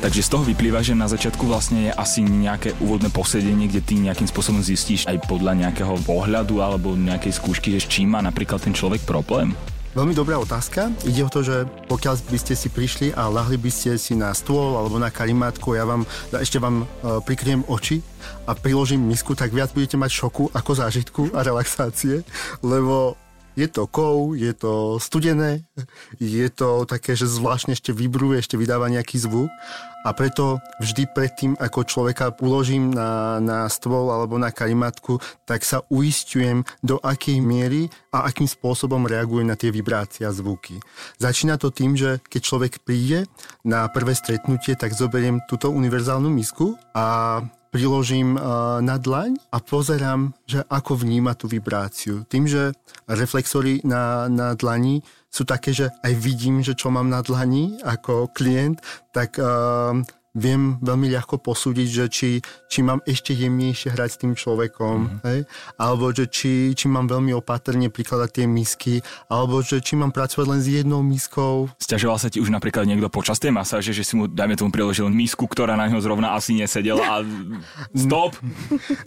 Takže 0.00 0.24
z 0.24 0.32
toho 0.32 0.48
vyplýva, 0.48 0.80
že 0.80 0.96
na 0.96 1.04
začiatku 1.04 1.44
vlastne 1.44 1.86
je 1.86 1.92
asi 1.92 2.24
nejaké 2.24 2.72
úvodné 2.80 3.12
posedenie, 3.12 3.68
kde 3.68 3.84
ty 3.84 4.00
nejakým 4.00 4.24
spôsobom 4.24 4.64
zistíš 4.64 5.04
aj 5.04 5.28
podľa 5.28 5.52
nejakého 5.60 5.92
pohľadu 6.08 6.64
alebo 6.64 6.96
nejakej 6.96 7.36
skúšky, 7.36 7.76
že 7.76 7.84
s 7.84 7.90
čím 7.92 8.16
má 8.16 8.24
napríklad 8.24 8.64
ten 8.64 8.72
človek 8.72 9.04
problém. 9.04 9.52
Veľmi 9.92 10.16
dobrá 10.16 10.40
otázka. 10.40 10.88
Ide 11.04 11.26
o 11.26 11.28
to, 11.28 11.44
že 11.44 11.68
pokiaľ 11.92 12.16
by 12.32 12.38
ste 12.40 12.56
si 12.56 12.72
prišli 12.72 13.12
a 13.12 13.28
lahli 13.28 13.60
by 13.60 13.68
ste 13.68 14.00
si 14.00 14.16
na 14.16 14.32
stôl 14.32 14.80
alebo 14.80 14.96
na 14.96 15.12
karimátku, 15.12 15.76
ja 15.76 15.84
vám 15.84 16.08
ešte 16.32 16.56
vám 16.56 16.86
uh, 16.86 17.20
prikriem 17.20 17.60
oči 17.68 18.00
a 18.48 18.56
priložím 18.56 19.04
misku, 19.04 19.36
tak 19.36 19.52
viac 19.52 19.68
budete 19.76 20.00
mať 20.00 20.16
šoku 20.16 20.48
ako 20.56 20.70
zážitku 20.80 21.22
a 21.36 21.44
relaxácie, 21.44 22.24
lebo 22.64 23.20
je 23.60 23.68
to 23.68 23.84
kov, 23.84 24.32
je 24.32 24.56
to 24.56 24.96
studené, 24.96 25.68
je 26.16 26.48
to 26.48 26.88
také, 26.88 27.12
že 27.12 27.28
zvláštne 27.28 27.76
ešte 27.76 27.92
vibruje, 27.92 28.40
ešte 28.40 28.56
vydáva 28.56 28.88
nejaký 28.88 29.20
zvuk 29.20 29.52
a 30.00 30.16
preto 30.16 30.64
vždy 30.80 31.12
predtým, 31.12 31.52
ako 31.60 31.84
človeka 31.84 32.32
uložím 32.40 32.88
na, 32.88 33.36
na 33.36 33.68
stôl 33.68 34.08
alebo 34.08 34.40
na 34.40 34.48
karimatku, 34.48 35.20
tak 35.44 35.60
sa 35.60 35.84
uistujem, 35.92 36.64
do 36.80 36.96
akej 37.04 37.44
miery 37.44 37.92
a 38.08 38.24
akým 38.24 38.48
spôsobom 38.48 39.04
reaguje 39.04 39.44
na 39.44 39.60
tie 39.60 39.68
vibrácie 39.68 40.24
a 40.24 40.32
zvuky. 40.32 40.80
Začína 41.20 41.60
to 41.60 41.68
tým, 41.68 42.00
že 42.00 42.24
keď 42.32 42.40
človek 42.40 42.72
príde 42.80 43.28
na 43.60 43.84
prvé 43.92 44.16
stretnutie, 44.16 44.72
tak 44.72 44.96
zoberiem 44.96 45.44
túto 45.44 45.68
univerzálnu 45.68 46.32
misku 46.32 46.80
a 46.96 47.44
priložím 47.70 48.34
na 48.82 48.96
dlaň 48.98 49.38
a 49.54 49.62
pozerám, 49.62 50.34
že 50.44 50.66
ako 50.66 51.06
vníma 51.06 51.38
tú 51.38 51.46
vibráciu. 51.46 52.26
Tým, 52.26 52.50
že 52.50 52.74
reflexory 53.06 53.80
na, 53.86 54.26
na 54.26 54.58
dlani 54.58 55.06
sú 55.30 55.46
také, 55.46 55.70
že 55.70 55.94
aj 56.02 56.12
vidím, 56.18 56.60
že 56.66 56.74
čo 56.74 56.90
mám 56.90 57.06
na 57.06 57.22
dlani 57.22 57.78
ako 57.86 58.34
klient, 58.34 58.82
tak 59.14 59.38
uh, 59.38 59.94
viem 60.34 60.78
veľmi 60.78 61.10
ľahko 61.10 61.42
posúdiť, 61.42 61.88
že 61.90 62.04
či, 62.06 62.30
či 62.70 62.80
mám 62.86 63.02
ešte 63.02 63.34
jemnejšie 63.34 63.90
hrať 63.90 64.10
s 64.14 64.20
tým 64.22 64.32
človekom, 64.38 64.96
mm-hmm. 65.02 65.26
hej? 65.26 65.40
alebo 65.74 66.14
že 66.14 66.30
či, 66.30 66.70
či 66.78 66.86
mám 66.86 67.10
veľmi 67.10 67.34
opatrne 67.34 67.90
prikladať 67.90 68.30
tie 68.30 68.46
misky, 68.46 68.94
alebo 69.26 69.58
že 69.58 69.82
či 69.82 69.98
mám 69.98 70.14
pracovať 70.14 70.46
len 70.46 70.60
s 70.62 70.68
jednou 70.70 71.02
miskou. 71.02 71.66
Sťažoval 71.82 72.18
sa 72.22 72.30
ti 72.30 72.38
už 72.38 72.54
napríklad 72.54 72.86
niekto 72.86 73.10
počas 73.10 73.42
tej 73.42 73.50
masáže, 73.50 73.90
že 73.90 74.06
si 74.06 74.14
mu, 74.14 74.30
dajme 74.30 74.54
tomu, 74.54 74.70
priložil 74.70 75.10
misku, 75.10 75.50
ktorá 75.50 75.74
na 75.74 75.90
neho 75.90 75.98
zrovna 75.98 76.38
asi 76.38 76.54
nesedela 76.54 77.02
a 77.02 77.16
stop! 78.06 78.38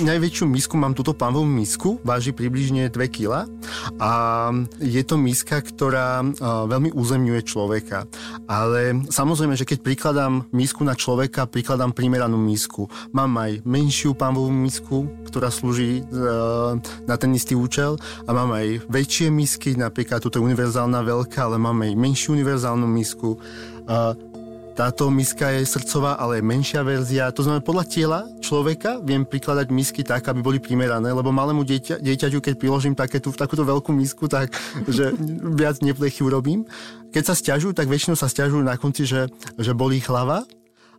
Najväčšiu 0.03 0.43
misku 0.43 0.75
mám 0.75 0.91
túto 0.91 1.15
pánvovú 1.15 1.47
misku, 1.47 2.03
váži 2.03 2.35
približne 2.35 2.91
2 2.91 2.99
kg 3.15 3.47
a 3.95 4.11
je 4.83 5.01
to 5.07 5.15
miska, 5.15 5.63
ktorá 5.63 6.19
veľmi 6.43 6.91
uzemňuje 6.91 7.41
človeka. 7.47 8.11
Ale 8.51 9.07
samozrejme, 9.07 9.55
že 9.55 9.63
keď 9.63 9.79
prikladám 9.79 10.51
misku 10.51 10.83
na 10.83 10.91
človeka, 10.91 11.12
človeka 11.13 11.45
prikladám 11.45 11.93
primeranú 11.93 12.41
misku. 12.41 12.89
Mám 13.13 13.37
aj 13.37 13.61
menšiu 13.69 14.17
pánvovú 14.17 14.49
misku, 14.49 15.05
ktorá 15.29 15.53
slúži 15.53 16.01
e, 16.01 16.03
na 17.05 17.15
ten 17.21 17.29
istý 17.37 17.53
účel 17.53 18.01
a 18.25 18.33
mám 18.33 18.49
aj 18.57 18.81
väčšie 18.89 19.29
misky, 19.29 19.77
napríklad 19.77 20.25
túto 20.25 20.41
univerzálna 20.41 21.05
veľká, 21.05 21.45
ale 21.45 21.61
mám 21.61 21.85
aj 21.85 21.93
menšiu 21.93 22.33
univerzálnu 22.33 22.89
misku. 22.89 23.37
E, 23.37 24.33
táto 24.73 25.13
miska 25.13 25.53
je 25.53 25.69
srdcová, 25.69 26.17
ale 26.17 26.41
je 26.41 26.49
menšia 26.49 26.81
verzia. 26.81 27.29
To 27.29 27.45
znamená, 27.45 27.61
podľa 27.61 27.85
tela 27.85 28.19
človeka 28.41 28.97
viem 29.05 29.21
prikladať 29.21 29.69
misky 29.69 30.01
tak, 30.01 30.25
aby 30.25 30.41
boli 30.41 30.57
primerané, 30.57 31.13
lebo 31.13 31.29
malému 31.29 31.61
dieťa, 31.61 32.01
dieťaťu, 32.01 32.41
keď 32.41 32.57
priložím 32.57 32.97
takéto, 32.97 33.29
takúto 33.29 33.61
veľkú 33.61 33.93
misku, 33.93 34.25
tak 34.25 34.49
že 34.97 35.13
viac 35.53 35.77
neplechy 35.85 36.25
urobím. 36.25 36.65
Keď 37.13 37.21
sa 37.21 37.37
stiažujú, 37.37 37.77
tak 37.77 37.85
väčšinou 37.85 38.17
sa 38.17 38.25
stiažujú 38.25 38.65
na 38.65 38.73
konci, 38.81 39.05
že, 39.05 39.29
že 39.61 39.77
bolí 39.77 40.01
hlava, 40.01 40.41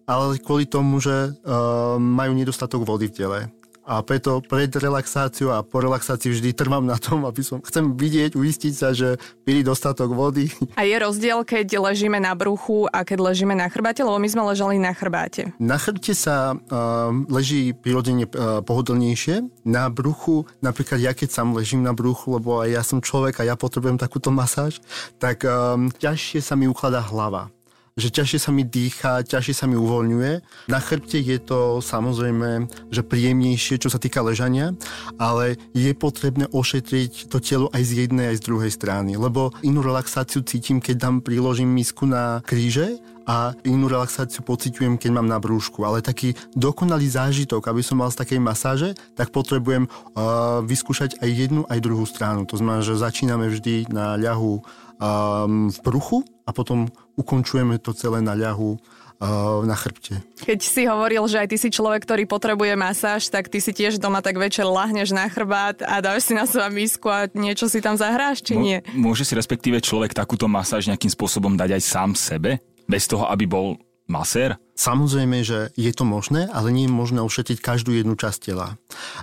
ale 0.04 0.40
kvôli 0.40 0.68
tomu, 0.68 1.00
že 1.00 1.32
uh, 1.44 1.96
majú 2.00 2.32
nedostatok 2.36 2.84
vody 2.84 3.08
v 3.08 3.16
tele 3.16 3.38
a 3.84 4.00
preto 4.00 4.40
pred 4.40 4.72
relaxáciou 4.72 5.52
a 5.52 5.60
po 5.60 5.84
relaxácii 5.84 6.32
vždy 6.32 6.50
trvám 6.56 6.88
na 6.88 6.96
tom, 6.96 7.28
aby 7.28 7.44
som 7.44 7.60
chcem 7.60 7.92
vidieť, 7.92 8.32
uistiť 8.32 8.72
sa, 8.72 8.96
že 8.96 9.20
pili 9.44 9.60
dostatok 9.60 10.16
vody. 10.16 10.48
A 10.80 10.88
je 10.88 10.96
rozdiel, 10.96 11.44
keď 11.44 11.92
ležíme 11.92 12.16
na 12.16 12.32
bruchu 12.32 12.88
a 12.88 13.04
keď 13.04 13.32
ležíme 13.32 13.52
na 13.52 13.68
chrbáte, 13.68 14.00
lebo 14.00 14.16
my 14.16 14.28
sme 14.28 14.42
ležali 14.48 14.80
na 14.80 14.96
chrbáte. 14.96 15.52
Na 15.60 15.76
chrbte 15.76 16.16
sa 16.16 16.56
uh, 16.56 17.12
leží 17.28 17.76
prirodzene 17.76 18.24
uh, 18.24 18.64
pohodlnejšie. 18.64 19.68
Na 19.68 19.92
bruchu, 19.92 20.48
napríklad 20.64 20.98
ja 21.04 21.12
keď 21.12 21.28
sám 21.30 21.52
ležím 21.52 21.84
na 21.84 21.92
bruchu, 21.92 22.40
lebo 22.40 22.64
aj 22.64 22.68
ja 22.72 22.82
som 22.82 23.04
človek 23.04 23.44
a 23.44 23.48
ja 23.52 23.54
potrebujem 23.54 24.00
takúto 24.00 24.32
masáž, 24.32 24.80
tak 25.20 25.44
um, 25.44 25.92
ťažšie 25.92 26.40
sa 26.40 26.56
mi 26.56 26.64
ukladá 26.64 27.04
hlava 27.04 27.52
že 27.94 28.10
ťažšie 28.10 28.38
sa 28.42 28.50
mi 28.50 28.66
dýcha, 28.66 29.22
ťažšie 29.22 29.54
sa 29.54 29.70
mi 29.70 29.78
uvoľňuje. 29.78 30.66
Na 30.66 30.82
chrbte 30.82 31.14
je 31.14 31.38
to 31.38 31.78
samozrejme, 31.78 32.66
že 32.90 33.06
príjemnejšie, 33.06 33.78
čo 33.78 33.86
sa 33.86 34.02
týka 34.02 34.18
ležania, 34.18 34.74
ale 35.14 35.54
je 35.78 35.94
potrebné 35.94 36.50
ošetriť 36.50 37.30
to 37.30 37.38
telo 37.38 37.70
aj 37.70 37.86
z 37.86 37.92
jednej, 38.02 38.34
aj 38.34 38.42
z 38.42 38.46
druhej 38.50 38.72
strany, 38.74 39.14
lebo 39.14 39.54
inú 39.62 39.78
relaxáciu 39.78 40.42
cítim, 40.42 40.82
keď 40.82 40.96
tam 41.06 41.14
priložím 41.22 41.70
misku 41.70 42.02
na 42.02 42.42
kríže, 42.42 42.98
a 43.24 43.56
inú 43.64 43.88
relaxáciu 43.88 44.44
pociťujem, 44.44 45.00
keď 45.00 45.10
mám 45.16 45.24
na 45.24 45.40
brúšku. 45.40 45.80
Ale 45.80 46.04
taký 46.04 46.36
dokonalý 46.52 47.08
zážitok, 47.08 47.72
aby 47.72 47.80
som 47.80 47.96
mal 47.96 48.12
z 48.12 48.20
takej 48.20 48.36
masáže, 48.36 48.92
tak 49.16 49.32
potrebujem 49.32 49.88
uh, 49.88 50.60
vyskúšať 50.60 51.24
aj 51.24 51.30
jednu, 51.32 51.64
aj 51.64 51.80
druhú 51.80 52.04
stranu. 52.04 52.44
To 52.44 52.60
znamená, 52.60 52.84
že 52.84 53.00
začíname 53.00 53.48
vždy 53.48 53.88
na 53.88 54.20
ľahu 54.20 54.60
um, 54.60 55.72
v 55.72 55.78
bruchu 55.80 56.20
a 56.44 56.50
potom 56.52 56.88
ukončujeme 57.16 57.80
to 57.80 57.96
celé 57.96 58.20
na 58.20 58.36
ľahu 58.36 58.76
uh, 58.76 59.64
na 59.64 59.76
chrbte. 59.76 60.20
Keď 60.44 60.60
si 60.60 60.84
hovoril, 60.84 61.24
že 61.24 61.40
aj 61.40 61.48
ty 61.48 61.56
si 61.56 61.68
človek, 61.72 62.04
ktorý 62.04 62.24
potrebuje 62.28 62.76
masáž, 62.76 63.32
tak 63.32 63.48
ty 63.48 63.58
si 63.64 63.72
tiež 63.72 63.96
doma 63.96 64.20
tak 64.20 64.36
večer 64.36 64.68
lahneš 64.68 65.16
na 65.16 65.28
chrbát 65.32 65.80
a 65.80 66.04
dáš 66.04 66.28
si 66.28 66.32
na 66.36 66.44
seba 66.44 66.68
misku 66.68 67.08
a 67.08 67.26
niečo 67.32 67.66
si 67.70 67.80
tam 67.80 67.96
zahráš, 67.96 68.44
či 68.44 68.60
nie? 68.60 68.78
Môže 68.92 69.24
si 69.24 69.32
respektíve 69.32 69.80
človek 69.80 70.12
takúto 70.12 70.44
masáž 70.50 70.88
nejakým 70.88 71.10
spôsobom 71.10 71.56
dať 71.56 71.80
aj 71.80 71.82
sám 71.82 72.10
sebe? 72.12 72.60
Bez 72.84 73.08
toho, 73.08 73.24
aby 73.32 73.48
bol 73.48 73.80
masér? 74.04 74.60
Samozrejme, 74.74 75.46
že 75.46 75.70
je 75.78 75.92
to 75.94 76.02
možné, 76.02 76.50
ale 76.50 76.74
nie 76.74 76.90
je 76.90 76.92
možné 76.92 77.22
ošetriť 77.22 77.62
každú 77.62 77.94
jednu 77.94 78.18
časť 78.18 78.38
tela. 78.50 78.74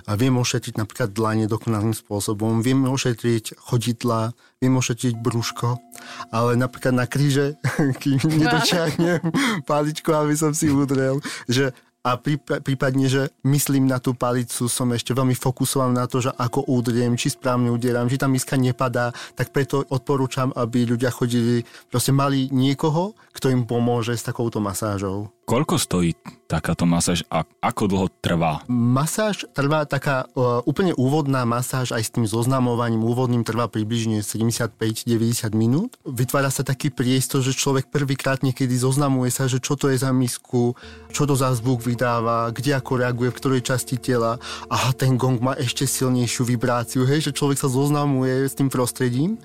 A 0.08 0.16
viem 0.16 0.32
ošetriť 0.32 0.80
napríklad 0.80 1.12
dlane 1.12 1.44
dokonalým 1.44 1.92
spôsobom, 1.92 2.64
viem 2.64 2.88
ošetriť 2.88 3.60
chodidla, 3.60 4.32
viem 4.64 4.72
ošetriť 4.72 5.14
brúško, 5.20 5.76
ale 6.32 6.56
napríklad 6.56 6.96
na 6.96 7.04
kríže, 7.04 7.60
kým 8.02 8.16
nedočiahnem 8.40 9.20
paličko, 9.68 10.24
aby 10.24 10.34
som 10.40 10.56
si 10.56 10.72
udrel, 10.72 11.20
že 11.44 11.76
a 12.02 12.18
prípadne, 12.18 13.06
že 13.06 13.30
myslím 13.46 13.86
na 13.86 14.02
tú 14.02 14.10
palicu, 14.18 14.66
som 14.66 14.90
ešte 14.90 15.14
veľmi 15.14 15.38
fokusovaný 15.38 15.94
na 15.94 16.10
to, 16.10 16.18
že 16.18 16.34
ako 16.34 16.66
udriem, 16.66 17.14
či 17.14 17.30
správne 17.30 17.70
udieram, 17.70 18.10
či 18.10 18.18
tá 18.18 18.26
miska 18.26 18.58
nepadá, 18.58 19.14
tak 19.38 19.54
preto 19.54 19.86
odporúčam, 19.86 20.50
aby 20.58 20.82
ľudia 20.82 21.14
chodili, 21.14 21.62
proste 21.94 22.10
mali 22.10 22.50
niekoho, 22.50 23.14
kto 23.30 23.54
im 23.54 23.62
pomôže 23.62 24.18
s 24.18 24.26
takouto 24.26 24.58
masážou. 24.58 25.30
Koľko 25.52 25.76
stojí 25.76 26.16
takáto 26.48 26.84
masáž 26.88 27.24
a 27.32 27.44
ako 27.60 27.84
dlho 27.88 28.08
trvá? 28.24 28.64
Masáž 28.68 29.44
trvá 29.52 29.84
taká 29.84 30.24
úplne 30.64 30.96
úvodná 30.96 31.44
masáž 31.44 31.92
aj 31.92 32.08
s 32.08 32.12
tým 32.12 32.24
zoznamovaním 32.24 33.04
úvodným 33.04 33.44
trvá 33.44 33.68
približne 33.68 34.24
75-90 34.24 35.52
minút. 35.52 35.96
Vytvára 36.08 36.48
sa 36.48 36.64
taký 36.64 36.88
priestor, 36.88 37.44
že 37.44 37.56
človek 37.56 37.92
prvýkrát 37.92 38.40
niekedy 38.40 38.72
zoznamuje 38.76 39.28
sa, 39.32 39.44
že 39.44 39.60
čo 39.60 39.76
to 39.76 39.92
je 39.92 40.00
za 40.00 40.08
misku, 40.12 40.72
čo 41.12 41.28
to 41.28 41.36
za 41.36 41.52
zvuk 41.52 41.84
vydáva, 41.84 42.48
kde 42.52 42.76
ako 42.76 43.04
reaguje, 43.04 43.28
v 43.32 43.36
ktorej 43.36 43.60
časti 43.64 44.00
tela. 44.00 44.40
Aha, 44.72 44.92
ten 44.96 45.20
gong 45.20 45.36
má 45.36 45.52
ešte 45.56 45.84
silnejšiu 45.84 46.48
vibráciu, 46.48 47.04
hej, 47.04 47.28
že 47.28 47.36
človek 47.36 47.60
sa 47.60 47.68
zoznamuje 47.68 48.48
s 48.48 48.56
tým 48.56 48.72
prostredím 48.72 49.36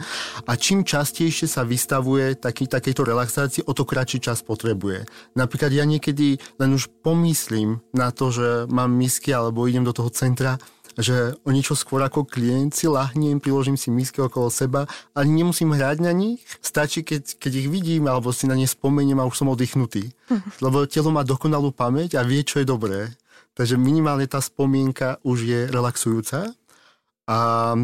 a 0.48 0.56
čím 0.56 0.88
častejšie 0.88 1.52
sa 1.52 1.68
vystavuje 1.68 2.36
taký, 2.36 2.68
takejto 2.68 3.04
relaxácii, 3.04 3.68
o 3.68 3.76
to 3.76 3.84
kratší 3.88 4.24
čas 4.24 4.44
potrebuje. 4.44 5.08
Napríklad 5.36 5.72
ja 5.72 5.88
niekedy 5.98 6.38
len 6.62 6.70
už 6.78 6.88
pomyslím 7.02 7.82
na 7.92 8.14
to, 8.14 8.30
že 8.30 8.70
mám 8.70 8.94
misky 8.94 9.34
alebo 9.34 9.66
idem 9.66 9.84
do 9.84 9.92
toho 9.92 10.14
centra, 10.14 10.62
že 10.98 11.38
o 11.46 11.54
niečo 11.54 11.78
skôr 11.78 12.02
ako 12.02 12.26
klient 12.26 12.74
si 12.74 12.90
lahnem, 12.90 13.38
priložím 13.38 13.78
si 13.78 13.94
misky 13.94 14.18
okolo 14.18 14.50
seba, 14.50 14.90
ani 15.14 15.46
nemusím 15.46 15.74
hrať 15.78 16.02
na 16.02 16.10
nich, 16.10 16.42
stačí, 16.62 17.06
keď, 17.06 17.38
keď 17.38 17.52
ich 17.54 17.68
vidím 17.70 18.10
alebo 18.10 18.34
si 18.34 18.50
na 18.50 18.58
ne 18.58 18.66
spomeniem 18.66 19.22
a 19.22 19.30
už 19.30 19.46
som 19.46 19.54
oddychnutý. 19.54 20.10
Lebo 20.66 20.90
telo 20.90 21.14
má 21.14 21.22
dokonalú 21.22 21.70
pamäť 21.70 22.18
a 22.18 22.26
vie, 22.26 22.42
čo 22.42 22.62
je 22.62 22.68
dobré. 22.68 23.14
Takže 23.54 23.78
minimálne 23.78 24.26
tá 24.30 24.38
spomienka 24.42 25.18
už 25.26 25.38
je 25.46 25.60
relaxujúca 25.70 26.54
a 27.28 27.38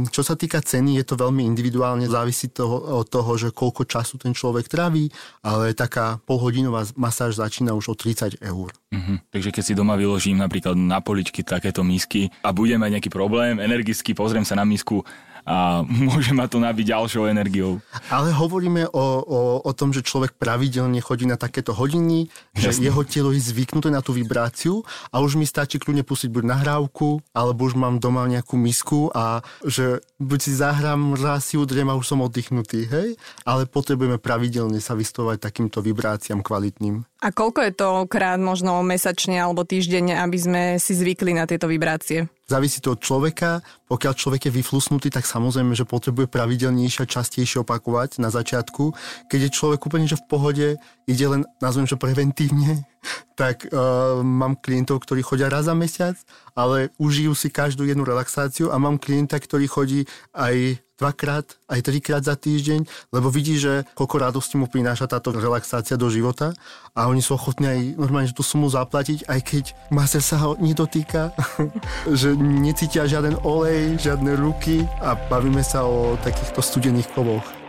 čo 0.07 0.23
sa 0.23 0.39
týka 0.39 0.63
ceny, 0.63 1.03
je 1.03 1.05
to 1.05 1.19
veľmi 1.19 1.43
individuálne, 1.43 2.07
závisí 2.07 2.47
toho, 2.47 3.03
od 3.03 3.11
toho, 3.11 3.35
že 3.35 3.51
koľko 3.51 3.83
času 3.83 4.15
ten 4.15 4.31
človek 4.31 4.71
traví, 4.71 5.11
ale 5.43 5.75
taká 5.75 6.15
polhodinová 6.23 6.87
masáž 6.95 7.35
začína 7.35 7.75
už 7.75 7.91
o 7.91 7.95
30 7.99 8.39
eur. 8.39 8.71
Uh-huh. 8.71 9.17
Takže 9.35 9.51
keď 9.51 9.63
si 9.67 9.75
doma 9.75 9.99
vyložím 9.99 10.39
napríklad 10.39 10.79
na 10.79 11.03
poličky 11.03 11.43
takéto 11.43 11.83
misky 11.83 12.31
a 12.39 12.55
budem 12.55 12.79
mať 12.79 12.91
nejaký 12.95 13.11
problém, 13.11 13.59
energicky 13.59 14.15
pozriem 14.15 14.47
sa 14.47 14.55
na 14.55 14.63
misku, 14.63 15.03
a 15.43 15.83
môže 16.07 16.31
ma 16.31 16.47
to 16.47 16.59
nabiť 16.59 16.95
ďalšou 16.95 17.27
energiou. 17.27 17.79
Ale 18.09 18.31
hovoríme 18.31 18.89
o, 18.89 19.05
o, 19.23 19.39
o 19.63 19.71
tom, 19.75 19.91
že 19.91 20.03
človek 20.03 20.35
pravidelne 20.39 20.99
chodí 20.99 21.27
na 21.27 21.39
takéto 21.39 21.75
hodiny, 21.75 22.31
že 22.55 22.75
Jasne. 22.75 22.89
jeho 22.89 23.01
telo 23.03 23.29
je 23.35 23.43
zvyknuté 23.43 23.91
na 23.91 23.99
tú 23.99 24.15
vibráciu 24.15 24.81
a 25.11 25.19
už 25.19 25.35
mi 25.35 25.47
stačí 25.47 25.77
kľudne 25.79 26.07
pustiť 26.07 26.31
buď 26.31 26.43
nahrávku, 26.43 27.21
alebo 27.35 27.67
už 27.67 27.75
mám 27.75 27.99
doma 27.99 28.25
nejakú 28.27 28.55
misku 28.55 29.11
a 29.11 29.43
že 29.67 29.99
buď 30.19 30.39
si 30.39 30.51
zahrám, 30.55 31.19
raz 31.19 31.51
si 31.51 31.59
udriem 31.59 31.87
a 31.91 31.97
už 31.99 32.07
som 32.07 32.23
oddychnutý, 32.23 32.87
hej? 32.87 33.19
Ale 33.43 33.67
potrebujeme 33.67 34.17
pravidelne 34.17 34.79
sa 34.79 34.95
vystovať 34.95 35.43
takýmto 35.43 35.83
vibráciám 35.83 36.39
kvalitným. 36.39 37.03
A 37.23 37.31
koľko 37.31 37.63
je 37.63 37.71
to 37.71 37.89
krát 38.11 38.35
možno 38.35 38.83
mesačne 38.83 39.39
alebo 39.39 39.63
týždenne, 39.63 40.19
aby 40.19 40.35
sme 40.35 40.61
si 40.75 40.91
zvykli 40.91 41.31
na 41.31 41.47
tieto 41.47 41.71
vibrácie? 41.71 42.27
Závisí 42.51 42.83
to 42.83 42.99
od 42.99 42.99
človeka. 42.99 43.63
Pokiaľ 43.87 44.13
človek 44.19 44.51
je 44.51 44.55
vyflusnutý, 44.59 45.07
tak 45.07 45.23
samozrejme, 45.23 45.71
že 45.71 45.87
potrebuje 45.87 46.27
pravidelnejšie 46.27 47.07
a 47.07 47.07
častejšie 47.07 47.63
opakovať 47.63 48.19
na 48.19 48.27
začiatku. 48.27 48.91
Keď 49.31 49.39
je 49.39 49.55
človek 49.55 49.79
úplne 49.87 50.03
že 50.03 50.19
v 50.19 50.27
pohode, 50.27 50.67
ide 51.07 51.25
len, 51.31 51.47
nazvem, 51.63 51.87
že 51.87 51.95
preventívne, 51.95 52.83
tak 53.39 53.71
uh, 53.71 54.19
mám 54.19 54.59
klientov, 54.59 55.07
ktorí 55.07 55.23
chodia 55.23 55.47
raz 55.47 55.71
za 55.71 55.75
mesiac, 55.79 56.19
ale 56.51 56.91
užijú 56.99 57.31
si 57.39 57.47
každú 57.47 57.87
jednu 57.87 58.03
relaxáciu 58.03 58.67
a 58.67 58.75
mám 58.75 58.99
klienta, 58.99 59.39
ktorý 59.39 59.63
chodí 59.71 60.03
aj 60.35 60.82
dvakrát, 60.99 61.45
aj 61.69 61.79
trikrát 61.81 62.21
za 62.21 62.37
týždeň, 62.37 62.85
lebo 63.09 63.33
vidí, 63.33 63.57
že 63.57 63.87
koľko 63.97 64.15
radosti 64.21 64.55
mu 64.61 64.69
prináša 64.69 65.09
táto 65.09 65.33
relaxácia 65.33 65.97
do 65.97 66.11
života 66.11 66.53
a 66.93 67.09
oni 67.09 67.21
sú 67.23 67.33
ochotní 67.33 67.65
aj 67.65 67.79
normálne 67.97 68.29
tú 68.35 68.45
sumu 68.45 68.69
zaplatiť, 68.69 69.25
aj 69.25 69.39
keď 69.41 69.63
maser 69.89 70.21
sa 70.21 70.37
ho 70.45 70.59
nedotýka, 70.61 71.33
že 72.19 72.37
necítia 72.37 73.09
žiaden 73.09 73.41
olej, 73.41 73.97
žiadne 73.97 74.37
ruky 74.37 74.85
a 75.01 75.17
bavíme 75.17 75.65
sa 75.65 75.87
o 75.87 76.19
takýchto 76.21 76.61
studených 76.61 77.09
kovoch. 77.15 77.62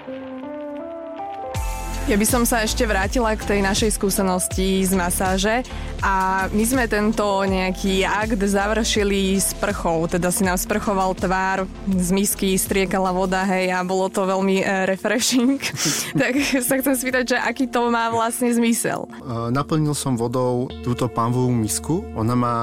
Ja 2.04 2.20
by 2.20 2.26
som 2.28 2.44
sa 2.44 2.60
ešte 2.60 2.84
vrátila 2.84 3.32
k 3.32 3.48
tej 3.48 3.60
našej 3.64 3.96
skúsenosti 3.96 4.84
z 4.84 4.92
masáže 4.92 5.64
a 6.04 6.44
my 6.52 6.60
sme 6.60 6.84
tento 6.84 7.24
nejaký 7.24 8.04
akt 8.04 8.36
završili 8.44 9.40
s 9.40 9.56
prchou, 9.56 10.04
teda 10.04 10.28
si 10.28 10.44
nám 10.44 10.60
sprchoval 10.60 11.16
tvár, 11.16 11.64
z 11.88 12.08
misky 12.12 12.60
striekala 12.60 13.08
voda, 13.08 13.48
hej, 13.48 13.72
a 13.72 13.80
bolo 13.88 14.12
to 14.12 14.28
veľmi 14.28 14.60
uh, 14.60 14.84
refreshing. 14.84 15.56
tak 16.20 16.36
sa 16.60 16.76
chcem 16.76 16.92
spýtať, 16.92 17.24
že 17.24 17.36
aký 17.40 17.72
to 17.72 17.88
má 17.88 18.12
vlastne 18.12 18.52
zmysel? 18.52 19.08
Uh, 19.24 19.48
naplnil 19.48 19.96
som 19.96 20.12
vodou 20.12 20.68
túto 20.84 21.08
pánvovú 21.08 21.56
misku, 21.56 22.04
ona 22.12 22.36
má 22.36 22.56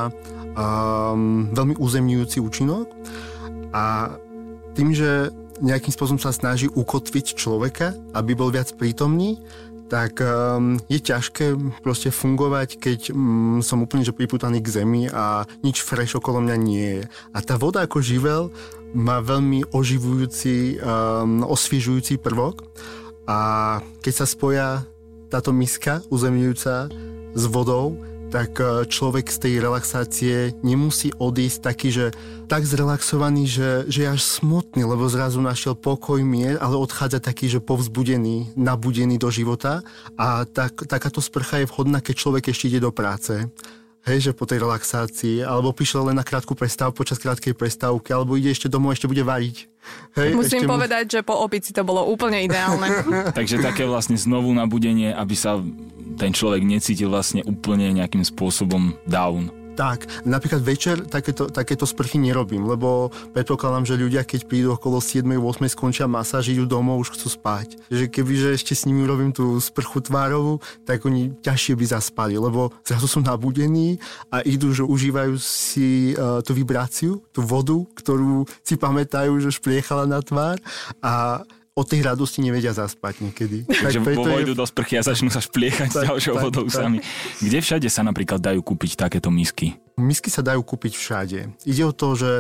um, 0.53 1.49
veľmi 1.49 1.81
uzemňujúci 1.81 2.37
účinok 2.37 2.93
a 3.73 4.13
tým, 4.77 4.93
že 4.93 5.33
nejakým 5.61 5.93
spôsobom 5.93 6.19
sa 6.19 6.33
snaží 6.33 6.67
ukotviť 6.67 7.37
človeka, 7.37 7.93
aby 8.17 8.33
bol 8.33 8.49
viac 8.49 8.73
prítomný, 8.75 9.37
tak 9.91 10.23
um, 10.23 10.79
je 10.87 11.03
ťažké 11.03 11.51
proste 11.83 12.15
fungovať, 12.15 12.79
keď 12.79 12.99
um, 13.11 13.59
som 13.59 13.83
úplne 13.83 14.07
že 14.07 14.15
priputaný 14.15 14.63
k 14.63 14.81
zemi 14.81 15.11
a 15.11 15.43
nič 15.67 15.83
fresh 15.83 16.15
okolo 16.15 16.39
mňa 16.39 16.55
nie 16.55 16.87
je. 16.99 17.03
A 17.35 17.43
tá 17.43 17.59
voda 17.59 17.83
ako 17.83 17.99
živel 17.99 18.55
má 18.95 19.19
veľmi 19.19 19.67
oživujúci, 19.75 20.79
um, 20.79 21.43
osviežujúci 21.43 22.23
prvok 22.23 22.63
a 23.27 23.79
keď 23.99 24.13
sa 24.15 24.25
spoja 24.25 24.67
táto 25.27 25.51
miska 25.51 25.99
uzemňujúca 26.07 26.87
s 27.35 27.43
vodou, 27.47 27.95
tak 28.31 28.55
e, 28.63 28.87
človek 28.87 29.27
z 29.27 29.37
tej 29.37 29.53
relaxácie 29.59 30.35
nemusí 30.63 31.11
odísť 31.19 31.59
taký, 31.59 31.91
že 31.91 32.05
tak 32.47 32.63
zrelaxovaný, 32.63 33.43
že, 33.43 33.69
že 33.91 34.07
je 34.07 34.09
až 34.09 34.23
smutný, 34.23 34.87
lebo 34.87 35.11
zrazu 35.11 35.43
našiel 35.43 35.75
pokoj, 35.75 36.23
mier, 36.23 36.55
ale 36.63 36.79
odchádza 36.79 37.19
taký, 37.19 37.51
že 37.51 37.59
povzbudený, 37.59 38.55
nabudený 38.55 39.19
do 39.19 39.27
života 39.27 39.83
a 40.15 40.47
tak, 40.47 40.87
takáto 40.87 41.19
sprcha 41.19 41.61
je 41.61 41.69
vhodná, 41.69 41.99
keď 41.99 42.15
človek 42.15 42.43
ešte 42.55 42.71
ide 42.71 42.79
do 42.79 42.95
práce 42.95 43.51
hej, 44.07 44.17
že 44.19 44.31
po 44.33 44.49
tej 44.49 44.65
relaxácii, 44.65 45.45
alebo 45.45 45.73
prišiel 45.73 46.09
len 46.09 46.17
na 46.17 46.25
krátku 46.25 46.57
prestávku, 46.57 46.97
počas 46.97 47.21
krátkej 47.21 47.53
prestávky, 47.53 48.09
alebo 48.13 48.33
ide 48.33 48.49
ešte 48.49 48.65
domov, 48.65 48.97
ešte 48.97 49.05
bude 49.05 49.21
variť. 49.21 49.69
Hej, 50.17 50.37
Musím 50.37 50.65
povedať, 50.69 51.05
mu... 51.09 51.13
že 51.13 51.19
po 51.25 51.35
opici 51.41 51.73
to 51.73 51.81
bolo 51.85 52.05
úplne 52.09 52.41
ideálne. 52.45 52.89
Takže 53.37 53.61
také 53.61 53.85
vlastne 53.85 54.17
znovu 54.17 54.53
nabudenie, 54.53 55.13
aby 55.13 55.35
sa 55.37 55.61
ten 56.21 56.37
človek 56.37 56.61
necítil 56.61 57.09
vlastne 57.09 57.41
úplne 57.49 57.89
nejakým 57.97 58.21
spôsobom 58.21 58.93
down. 59.09 59.49
Tak, 59.71 60.27
napríklad 60.27 60.61
večer 60.61 61.07
takéto, 61.07 61.47
takéto 61.47 61.87
sprchy 61.87 62.19
nerobím, 62.19 62.67
lebo 62.67 63.09
predpokladám, 63.31 63.87
že 63.87 63.97
ľudia, 63.97 64.27
keď 64.27 64.45
prídu 64.45 64.75
okolo 64.75 64.99
7-8 64.99 65.71
skončia 65.71 66.05
masáž, 66.11 66.51
idú 66.51 66.67
domov, 66.67 67.01
už 67.01 67.15
chcú 67.15 67.31
spať. 67.31 67.79
Že 67.87 68.11
kebyže 68.11 68.49
ešte 68.51 68.75
s 68.75 68.83
nimi 68.83 69.07
urobím 69.07 69.31
tú 69.31 69.57
sprchu 69.63 70.03
tvárovú, 70.03 70.59
tak 70.83 71.07
oni 71.07 71.33
ťažšie 71.39 71.73
by 71.79 71.85
zaspali, 71.87 72.35
lebo 72.35 72.69
zrazu 72.83 73.07
sú 73.07 73.19
nabudení 73.23 73.97
a 74.27 74.43
idú, 74.43 74.75
že 74.75 74.83
užívajú 74.83 75.39
si 75.39 76.13
uh, 76.13 76.43
tú 76.43 76.51
vibráciu, 76.51 77.23
tú 77.31 77.41
vodu, 77.41 77.79
ktorú 77.95 78.43
si 78.61 78.75
pamätajú, 78.75 79.39
že 79.39 79.55
špliechala 79.55 80.03
na 80.03 80.19
tvár 80.19 80.59
a 80.99 81.41
od 81.71 81.85
tej 81.87 82.03
radosti 82.03 82.43
nevedia 82.43 82.75
zaspať 82.75 83.23
niekedy. 83.23 83.63
Takže 83.85 83.99
vojdu 84.03 84.53
je... 84.53 84.59
do 84.59 84.65
sprchy 84.67 84.99
a 84.99 85.03
začnú 85.03 85.31
sa 85.31 85.39
špliechať 85.39 85.89
s 85.91 85.97
ďalšou 86.03 86.35
tak, 86.35 86.43
vodou 86.43 86.67
tak. 86.67 86.75
sami. 86.75 86.99
Kde 87.39 87.59
všade 87.63 87.87
sa 87.87 88.03
napríklad 88.03 88.43
dajú 88.43 88.59
kúpiť 88.59 88.99
takéto 88.99 89.31
misky? 89.31 89.79
Misky 89.95 90.27
sa 90.27 90.43
dajú 90.43 90.61
kúpiť 90.67 90.93
všade. 90.99 91.39
Ide 91.63 91.83
o 91.87 91.93
to, 91.95 92.15
že 92.19 92.31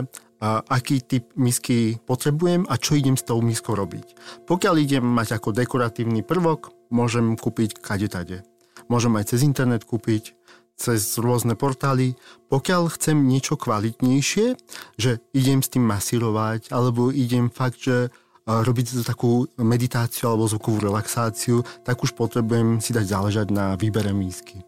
a 0.41 0.65
aký 0.73 1.05
typ 1.05 1.29
misky 1.37 2.01
potrebujem 2.01 2.65
a 2.65 2.73
čo 2.81 2.97
idem 2.97 3.13
s 3.13 3.21
tou 3.21 3.37
miskou 3.45 3.77
robiť. 3.77 4.17
Pokiaľ 4.49 4.75
idem 4.81 5.05
mať 5.05 5.37
ako 5.37 5.53
dekoratívny 5.53 6.25
prvok, 6.25 6.73
môžem 6.89 7.37
kúpiť 7.37 7.77
kade 7.77 8.09
tade. 8.09 8.41
Môžem 8.89 9.13
aj 9.21 9.37
cez 9.37 9.45
internet 9.45 9.85
kúpiť, 9.85 10.33
cez 10.73 11.21
rôzne 11.21 11.53
portály. 11.53 12.17
Pokiaľ 12.49 12.89
chcem 12.97 13.21
niečo 13.21 13.53
kvalitnejšie, 13.53 14.57
že 14.97 15.21
idem 15.37 15.61
s 15.61 15.69
tým 15.69 15.85
masírovať, 15.85 16.73
alebo 16.73 17.13
idem 17.13 17.53
fakt, 17.53 17.85
že 17.85 18.09
robiť 18.59 19.07
takú 19.07 19.47
meditáciu 19.55 20.35
alebo 20.35 20.51
zvukovú 20.51 20.83
relaxáciu, 20.83 21.63
tak 21.87 22.03
už 22.03 22.11
potrebujem 22.11 22.83
si 22.83 22.91
dať 22.91 23.05
záležať 23.07 23.47
na 23.55 23.79
výbere 23.79 24.11
mísky. 24.11 24.59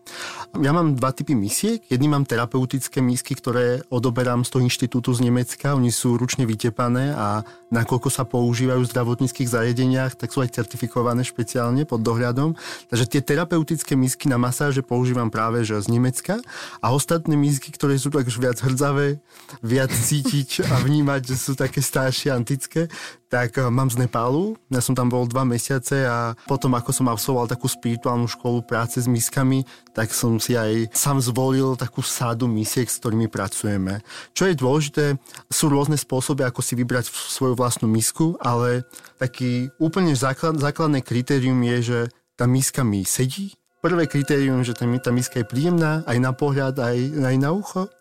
Ja 0.64 0.72
mám 0.72 0.96
dva 0.96 1.12
typy 1.12 1.36
misiek. 1.36 1.84
Jedný 1.92 2.08
mám 2.08 2.24
terapeutické 2.24 3.04
mísky, 3.04 3.36
ktoré 3.36 3.84
odoberám 3.92 4.46
z 4.46 4.50
toho 4.54 4.62
inštitútu 4.64 5.12
z 5.12 5.26
Nemecka. 5.28 5.74
Oni 5.76 5.90
sú 5.90 6.16
ručne 6.16 6.46
vytepané 6.48 7.12
a 7.12 7.42
nakoľko 7.74 8.10
sa 8.14 8.24
používajú 8.24 8.86
v 8.86 8.92
zdravotníckých 8.94 9.50
zariadeniach, 9.50 10.14
tak 10.14 10.30
sú 10.30 10.46
aj 10.46 10.54
certifikované 10.54 11.26
špeciálne 11.26 11.90
pod 11.90 12.06
dohľadom. 12.06 12.54
Takže 12.94 13.06
tie 13.10 13.22
terapeutické 13.26 13.98
misky 13.98 14.30
na 14.30 14.38
masáže 14.38 14.86
používam 14.86 15.34
práve 15.34 15.66
že 15.66 15.82
z 15.82 15.90
Nemecka 15.90 16.38
a 16.80 16.94
ostatné 16.94 17.34
misky, 17.34 17.74
ktoré 17.74 17.98
sú 17.98 18.14
tak 18.14 18.30
už 18.30 18.38
viac 18.38 18.62
hrdzavé, 18.62 19.18
viac 19.66 19.90
cítiť 19.90 20.70
a 20.70 20.86
vnímať, 20.86 21.34
že 21.34 21.36
sú 21.36 21.58
také 21.58 21.82
staršie, 21.82 22.30
antické, 22.30 22.94
tak 23.34 23.58
eh, 23.58 23.66
mám 23.74 23.90
z 23.90 24.06
Nepálu. 24.06 24.54
Ja 24.70 24.78
som 24.78 24.94
tam 24.94 25.10
bol 25.10 25.26
dva 25.26 25.42
mesiace 25.42 26.06
a 26.06 26.38
potom, 26.46 26.78
ako 26.78 26.94
som 26.94 27.10
absolvoval 27.10 27.50
takú 27.50 27.66
spirituálnu 27.66 28.30
školu 28.30 28.62
práce 28.62 29.02
s 29.02 29.10
miskami, 29.10 29.66
tak 29.98 30.14
som 30.14 30.38
si 30.38 30.54
aj 30.54 30.94
sám 30.94 31.18
zvolil 31.18 31.74
takú 31.74 32.06
sádu 32.06 32.46
misiek, 32.46 32.86
s 32.86 33.02
ktorými 33.02 33.26
pracujeme. 33.34 34.06
Čo 34.38 34.46
je 34.46 34.54
dôležité, 34.54 35.06
sú 35.50 35.74
rôzne 35.74 35.98
spôsoby, 35.98 36.46
ako 36.46 36.62
si 36.62 36.78
vybrať 36.78 37.10
svoju 37.10 37.58
vlastnú 37.58 37.90
misku, 37.90 38.38
ale 38.38 38.86
taký 39.18 39.74
úplne 39.82 40.14
základ, 40.14 40.62
základné 40.62 41.02
kritérium 41.02 41.58
je, 41.66 41.78
že 41.82 42.00
tá 42.38 42.46
miska 42.46 42.86
mi 42.86 43.02
sedí. 43.02 43.58
Prvé 43.84 44.08
kritérium, 44.08 44.64
že 44.64 44.78
tá, 44.78 44.86
tá 45.02 45.12
miska 45.12 45.44
je 45.44 45.50
príjemná 45.50 46.06
aj 46.08 46.18
na 46.22 46.32
pohľad, 46.32 46.80
aj, 46.80 46.98
aj 47.20 47.36
na 47.36 47.50
ucho. 47.52 47.92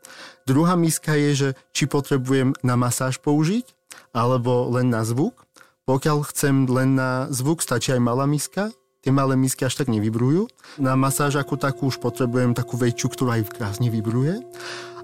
Druhá 0.47 0.79
miska 0.79 1.19
je, 1.19 1.31
že 1.35 1.49
či 1.75 1.91
potrebujem 1.91 2.55
na 2.63 2.75
masáž 2.79 3.19
použiť, 3.19 3.82
alebo 4.13 4.69
len 4.73 4.93
na 4.93 5.03
zvuk. 5.03 5.45
Pokiaľ 5.89 6.29
chcem 6.31 6.69
len 6.71 6.95
na 6.95 7.27
zvuk, 7.33 7.59
stačí 7.59 7.91
aj 7.91 8.03
malá 8.03 8.29
miska. 8.29 8.71
Tie 9.03 9.11
malé 9.11 9.35
misky 9.35 9.67
až 9.67 9.83
tak 9.83 9.91
nevybrujú. 9.91 10.47
Na 10.79 10.95
masáž 10.95 11.35
ako 11.35 11.59
takú 11.59 11.91
už 11.91 11.99
potrebujem 11.99 12.55
takú 12.55 12.79
väčšiu, 12.79 13.09
ktorá 13.11 13.43
aj 13.43 13.51
krásne 13.51 13.91
vybruje. 13.91 14.47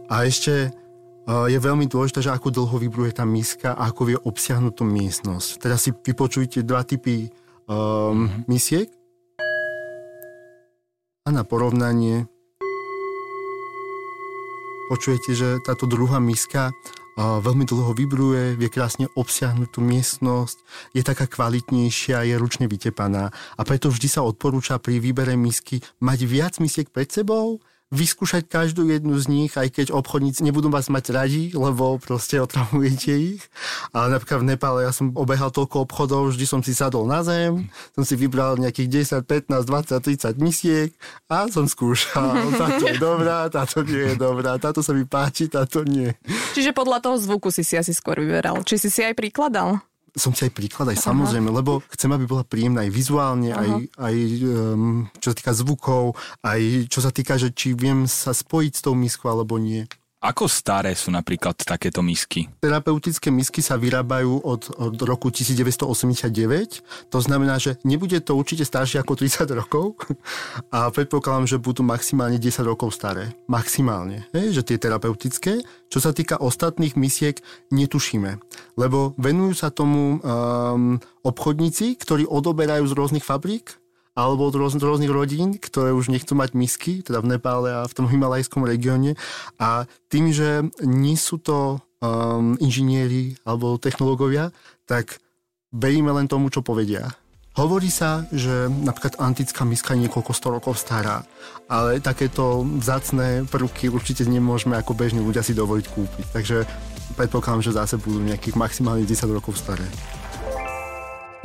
A 0.07 0.23
ešte 0.23 0.71
je 1.29 1.59
veľmi 1.61 1.85
dôležité, 1.85 2.25
že 2.25 2.33
ako 2.33 2.49
dlho 2.49 2.77
vybruje 2.79 3.13
tá 3.13 3.29
miska 3.29 3.77
a 3.77 3.93
ako 3.93 4.03
vie 4.09 4.17
obsiahnuť 4.17 4.73
tú 4.73 4.85
miestnosť. 4.89 5.49
Teraz 5.61 5.85
si 5.85 5.93
vypočujte 5.93 6.65
dva 6.65 6.87
typy 6.87 7.29
um, 7.69 8.31
misiek. 8.49 8.89
A 11.27 11.29
na 11.29 11.45
porovnanie 11.45 12.25
počujete, 14.89 15.37
že 15.37 15.49
táto 15.61 15.85
druhá 15.85 16.17
miska 16.17 16.73
veľmi 17.19 17.67
dlho 17.67 17.93
vybruje, 17.99 18.55
vie 18.55 18.71
krásne 18.71 19.11
obsiahnuť 19.19 19.69
tú 19.75 19.83
miestnosť, 19.83 20.59
je 20.95 21.03
taká 21.03 21.27
kvalitnejšia, 21.27 22.23
je 22.31 22.39
ručne 22.39 22.71
vytepaná. 22.71 23.35
A 23.59 23.61
preto 23.67 23.91
vždy 23.91 24.07
sa 24.07 24.23
odporúča 24.23 24.79
pri 24.79 25.03
výbere 25.03 25.35
misky 25.35 25.83
mať 25.99 26.19
viac 26.23 26.55
misiek 26.63 26.87
pred 26.87 27.11
sebou, 27.11 27.59
vyskúšať 27.89 28.45
každú 28.45 28.85
jednu 28.93 29.17
z 29.17 29.27
nich, 29.33 29.53
aj 29.57 29.73
keď 29.73 29.87
obchodníci 29.97 30.45
nebudú 30.45 30.69
vás 30.69 30.93
mať 30.93 31.09
radi, 31.13 31.45
lebo 31.57 31.97
proste 31.97 32.37
otravujete 32.37 33.13
ich. 33.17 33.43
Ale 33.97 34.13
napríklad 34.13 34.45
v 34.45 34.49
Nepále 34.53 34.81
ja 34.85 34.93
som 34.93 35.13
obehal 35.17 35.49
toľko 35.49 35.89
obchodov, 35.89 36.37
vždy 36.37 36.45
som 36.45 36.61
si 36.61 36.77
sadol 36.77 37.09
na 37.09 37.25
zem, 37.25 37.73
som 37.97 38.05
si 38.05 38.15
vybral 38.15 38.61
nejakých 38.61 39.25
10, 39.25 39.49
15, 39.49 39.65
20, 39.65 40.37
30 40.37 40.45
misiek 40.45 40.93
a 41.33 41.49
som 41.49 41.65
skúšal. 41.65 42.37
Táto 42.61 42.85
je 42.85 42.97
dobrá, 43.01 43.49
táto 43.49 43.81
nie 43.87 44.13
je 44.13 44.17
dobrá, 44.19 44.61
táto 44.61 44.85
sa 44.85 44.93
mi 44.93 45.09
páči, 45.09 45.49
táto 45.49 45.87
nie. 45.87 46.13
Čiže 46.53 46.77
podľa 46.77 47.01
toho 47.01 47.17
zvuku 47.17 47.49
si 47.49 47.65
si 47.65 47.79
asi 47.79 47.97
skôr 47.97 48.21
vyberal. 48.21 48.61
Či 48.67 48.77
si 48.77 48.89
si 48.93 49.01
aj 49.01 49.17
prikladal? 49.17 49.81
Som 50.17 50.33
si 50.33 50.49
aj 50.49 50.53
príklad, 50.53 50.89
aj 50.89 51.01
samozrejme, 51.05 51.49
lebo 51.53 51.85
chcem, 51.93 52.11
aby 52.13 52.25
bola 52.25 52.45
príjemná 52.47 52.85
aj 52.87 52.93
vizuálne, 52.93 53.51
aj, 53.53 53.71
aj 53.99 54.15
um, 54.45 55.07
čo 55.21 55.33
sa 55.33 55.37
týka 55.37 55.53
zvukov, 55.53 56.17
aj 56.45 56.61
čo 56.89 57.01
sa 57.05 57.11
týka, 57.13 57.37
že 57.37 57.53
či 57.53 57.75
viem 57.77 58.09
sa 58.09 58.33
spojiť 58.33 58.73
s 58.73 58.85
tou 58.85 58.95
miskou 58.97 59.29
alebo 59.29 59.61
nie. 59.61 59.85
Ako 60.19 60.51
staré 60.51 60.99
sú 60.99 61.15
napríklad 61.15 61.55
takéto 61.63 62.03
misky? 62.03 62.51
Terapeutické 62.59 63.31
misky 63.31 63.63
sa 63.63 63.79
vyrábajú 63.79 64.43
od, 64.43 64.67
od 64.75 64.99
roku 65.07 65.31
1989. 65.31 66.83
To 67.15 67.19
znamená, 67.23 67.63
že 67.63 67.79
nebude 67.87 68.19
to 68.19 68.35
určite 68.35 68.67
staršie 68.67 68.99
ako 68.99 69.15
30 69.15 69.47
rokov 69.55 69.95
a 70.75 70.91
predpokladám, 70.91 71.47
že 71.47 71.63
budú 71.63 71.87
maximálne 71.87 72.35
10 72.35 72.51
rokov 72.67 72.99
staré. 72.99 73.31
Maximálne. 73.47 74.27
Hej, 74.35 74.59
že 74.59 74.67
tie 74.67 74.83
terapeutické. 74.83 75.63
Čo 75.87 76.03
sa 76.03 76.11
týka 76.11 76.43
ostatných 76.43 76.99
misiek, 76.99 77.39
netušíme. 77.71 78.43
Lebo 78.75 79.15
venujú 79.23 79.55
sa 79.55 79.71
tomu 79.71 80.19
um, 80.19 80.99
obchodníci, 81.23 81.95
ktorí 81.95 82.27
odoberajú 82.27 82.91
z 82.91 82.97
rôznych 82.99 83.23
fabrík 83.23 83.79
alebo 84.19 84.51
od 84.51 84.59
rôznych, 84.59 84.83
rôznych 84.83 85.15
rodín, 85.15 85.63
ktoré 85.63 85.95
už 85.95 86.11
nechcú 86.11 86.35
mať 86.35 86.59
misky, 86.59 87.07
teda 87.07 87.23
v 87.23 87.39
Nepále 87.39 87.71
a 87.71 87.87
v 87.87 87.95
tom 87.95 88.11
himalajskom 88.11 88.67
regióne. 88.67 89.15
A 89.63 89.87
tým, 90.11 90.35
že 90.35 90.67
nie 90.83 91.15
sú 91.15 91.39
to 91.39 91.79
um, 92.03 92.59
inžinieri 92.59 93.39
alebo 93.47 93.79
technológovia, 93.79 94.51
tak 94.91 95.23
veríme 95.71 96.11
len 96.11 96.27
tomu, 96.27 96.51
čo 96.51 96.67
povedia. 96.67 97.15
Hovorí 97.55 97.91
sa, 97.91 98.27
že 98.31 98.71
napríklad 98.71 99.19
antická 99.19 99.67
miska 99.67 99.95
je 99.95 100.07
niekoľko 100.07 100.31
sto 100.35 100.49
rokov 100.55 100.79
stará, 100.79 101.27
ale 101.67 101.99
takéto 101.99 102.63
vzácné 102.63 103.51
prvky 103.51 103.91
určite 103.91 104.23
nemôžeme 104.27 104.79
ako 104.79 104.95
bežní 104.95 105.19
ľudia 105.19 105.43
si 105.43 105.59
dovoliť 105.59 105.87
kúpiť. 105.91 106.27
Takže 106.35 106.57
predpokladám, 107.19 107.67
že 107.67 107.75
zase 107.75 107.99
budú 107.99 108.23
nejakých 108.23 108.55
maximálne 108.55 109.03
10 109.03 109.27
rokov 109.35 109.59
staré. 109.59 109.87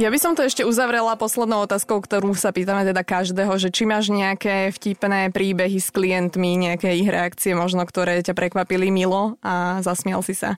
Ja 0.02 0.10
by 0.10 0.18
som 0.18 0.34
to 0.34 0.42
ešte 0.42 0.66
uzavrela 0.66 1.14
poslednou 1.14 1.70
otázkou, 1.70 2.02
ktorú 2.02 2.34
sa 2.34 2.50
pýtame 2.50 2.82
teda 2.82 3.06
každého, 3.06 3.54
že 3.62 3.70
či 3.70 3.86
máš 3.86 4.10
nejaké 4.10 4.74
vtipné 4.74 5.30
príbehy 5.30 5.78
s 5.78 5.94
klientmi, 5.94 6.58
nejaké 6.58 6.98
ich 6.98 7.06
reakcie 7.06 7.54
možno, 7.54 7.86
ktoré 7.86 8.26
ťa 8.26 8.34
prekvapili 8.34 8.90
milo 8.90 9.38
a 9.46 9.86
zasmiel 9.86 10.26
si 10.26 10.34
sa? 10.34 10.58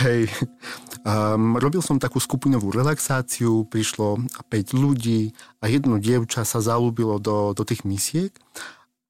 Hej, 0.00 0.32
um, 1.04 1.60
robil 1.60 1.84
som 1.84 2.00
takú 2.00 2.24
skupinovú 2.24 2.72
relaxáciu, 2.72 3.68
prišlo 3.68 4.24
5 4.48 4.80
ľudí 4.80 5.36
a 5.60 5.68
jedno 5.68 6.00
dievča 6.00 6.48
sa 6.48 6.64
zalúbilo 6.64 7.20
do, 7.20 7.52
do 7.52 7.68
tých 7.68 7.84
misiek 7.84 8.32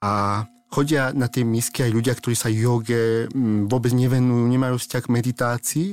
a 0.02 0.44
chodia 0.72 1.12
na 1.12 1.28
tie 1.28 1.44
misky 1.44 1.84
aj 1.84 1.92
ľudia, 1.92 2.16
ktorí 2.16 2.32
sa 2.32 2.48
joge 2.48 3.28
mm, 3.28 3.68
vôbec 3.68 3.92
nevenujú, 3.92 4.48
nemajú 4.48 4.80
vzťah 4.80 5.02
k 5.04 5.12
meditácii 5.12 5.88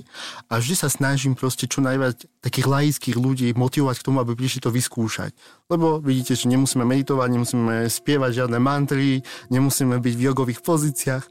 a 0.48 0.64
vždy 0.64 0.76
sa 0.80 0.88
snažím 0.88 1.36
proste 1.36 1.68
čo 1.68 1.84
najviac 1.84 2.24
takých 2.40 2.68
laických 2.72 3.20
ľudí 3.20 3.52
motivovať 3.60 4.00
k 4.00 4.06
tomu, 4.08 4.24
aby 4.24 4.40
prišli 4.40 4.64
to 4.64 4.72
vyskúšať. 4.72 5.36
Lebo 5.68 6.00
vidíte, 6.00 6.40
že 6.40 6.48
nemusíme 6.48 6.88
meditovať, 6.88 7.28
nemusíme 7.28 7.76
spievať 7.92 8.32
žiadne 8.48 8.58
mantry, 8.64 9.20
nemusíme 9.52 10.00
byť 10.00 10.14
v 10.16 10.26
jogových 10.32 10.64
pozíciách. 10.64 11.26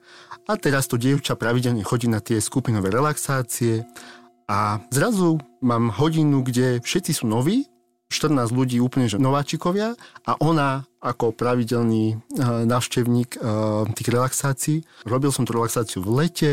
A 0.49 0.53
teraz 0.61 0.85
to 0.85 1.01
dievča 1.01 1.37
pravidelne 1.41 1.81
chodí 1.81 2.09
na 2.09 2.21
tie 2.21 2.41
skupinové 2.45 2.93
relaxácie 2.93 3.89
a 4.49 4.81
zrazu 4.89 5.41
mám 5.61 5.93
hodinu, 5.93 6.41
kde 6.41 6.81
všetci 6.81 7.13
sú 7.21 7.25
noví, 7.29 7.69
14 8.09 8.51
ľudí 8.57 8.81
úplne 8.81 9.05
že 9.05 9.21
nováčikovia 9.21 9.93
a 10.25 10.33
ona 10.41 10.89
ako 10.99 11.37
pravidelný 11.37 12.17
uh, 12.17 12.65
návštevník 12.65 13.39
uh, 13.39 13.85
tých 13.93 14.09
relaxácií. 14.09 14.77
Robil 15.05 15.31
som 15.31 15.45
tú 15.45 15.61
relaxáciu 15.61 16.01
v 16.03 16.25
lete, 16.25 16.51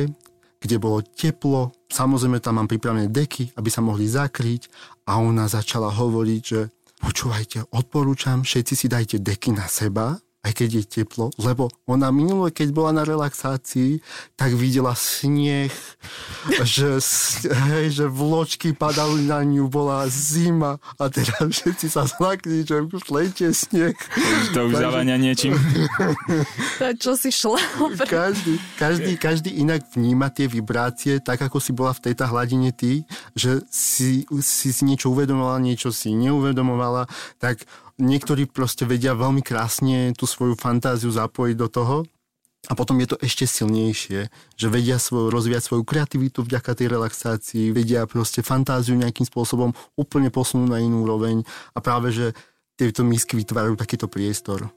kde 0.60 0.76
bolo 0.82 1.02
teplo, 1.02 1.72
samozrejme 1.89 2.41
tam 2.41 2.60
mám 2.60 2.68
pripravené 2.68 3.08
deky, 3.08 3.56
aby 3.56 3.70
sa 3.70 3.86
mohli 3.86 4.10
zakryť. 4.10 4.68
A 5.06 5.22
ona 5.22 5.46
začala 5.46 5.94
hovoriť, 5.94 6.41
že 6.41 6.74
počúvajte, 6.98 7.70
odporúčam, 7.70 8.41
všetci 8.41 8.74
si 8.74 8.88
dajte 8.89 9.22
deky 9.22 9.54
na 9.54 9.70
seba, 9.70 10.18
aj 10.45 10.53
keď 10.53 10.69
je 10.69 10.84
teplo, 10.86 11.34
lebo 11.41 11.73
ona 11.89 12.13
minule, 12.13 12.53
keď 12.53 12.69
bola 12.69 12.93
na 12.93 13.01
relaxácii, 13.01 13.97
tak 14.38 14.53
videla 14.53 14.93
sneh, 14.93 15.73
že, 16.62 17.01
hej, 17.49 17.86
že 17.89 18.05
vločky 18.05 18.77
padali 18.77 19.25
na 19.25 19.41
ňu, 19.41 19.65
bola 19.65 20.05
zima 20.05 20.77
a 21.01 21.10
teraz 21.10 21.41
všetci 21.49 21.89
sa 21.89 22.05
zlakli, 22.05 22.62
že 22.62 22.77
už 22.77 23.10
letie 23.10 23.49
sneh. 23.58 23.97
To 24.53 24.69
už 24.69 24.77
zavania 24.77 25.17
niečím. 25.17 25.58
to 26.79 26.93
čo 27.01 27.17
si 27.17 27.34
šla? 27.34 27.58
Každý, 28.05 28.62
každý, 28.77 29.12
každý 29.17 29.49
inak 29.58 29.81
vníma 29.97 30.29
tie 30.29 30.45
vibrácie, 30.45 31.17
tak 31.25 31.41
ako 31.41 31.58
si 31.58 31.73
bola 31.73 31.89
v 31.97 32.05
tejto 32.05 32.29
hladine 32.29 32.69
ty, 32.69 33.01
že 33.34 33.65
si, 33.73 34.29
si, 34.45 34.69
si 34.69 34.84
niečo 34.86 35.10
uvedomovala, 35.10 35.58
niečo 35.58 35.89
si 35.89 36.13
neuvedomovala, 36.13 37.10
tak 37.41 37.65
Niektorí 37.95 38.51
proste 38.51 38.84
vedia 38.84 39.15
veľmi 39.15 39.39
krásne 39.39 40.12
tú 40.19 40.27
svoju 40.27 40.60
fantáziu 40.60 41.08
zapojiť 41.08 41.55
do 41.55 41.67
toho 41.71 41.97
a 42.67 42.73
potom 42.73 42.97
je 42.99 43.13
to 43.13 43.17
ešte 43.21 43.45
silnejšie, 43.45 44.27
že 44.58 44.67
vedia 44.67 44.97
svoj, 44.97 45.29
rozvíjať 45.29 45.63
svoju 45.63 45.84
kreativitu 45.86 46.43
vďaka 46.43 46.75
tej 46.75 46.91
relaxácii, 46.91 47.71
vedia 47.71 48.03
proste 48.10 48.41
fantáziu 48.41 48.97
nejakým 48.97 49.23
spôsobom 49.23 49.71
úplne 49.95 50.27
posunúť 50.34 50.69
na 50.75 50.79
inú 50.81 51.05
úroveň 51.05 51.45
a 51.71 51.79
práve, 51.79 52.12
že 52.12 52.25
tieto 52.75 53.08
misky 53.08 53.39
vytvárajú 53.39 53.79
takýto 53.79 54.12
priestor. 54.12 54.67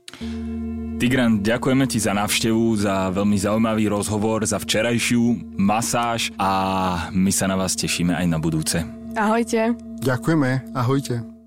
Tigran, 0.98 1.42
ďakujeme 1.42 1.86
ti 1.90 1.98
za 1.98 2.14
návštevu, 2.14 2.78
za 2.78 3.10
veľmi 3.10 3.38
zaujímavý 3.38 3.90
rozhovor, 3.90 4.46
za 4.46 4.62
včerajšiu 4.62 5.58
masáž 5.58 6.30
a 6.38 6.50
my 7.10 7.30
sa 7.34 7.50
na 7.50 7.58
vás 7.58 7.74
tešíme 7.74 8.14
aj 8.14 8.26
na 8.30 8.38
budúce. 8.38 8.82
Ahojte. 9.18 9.74
Ďakujeme, 9.98 10.70
ahojte. 10.78 11.37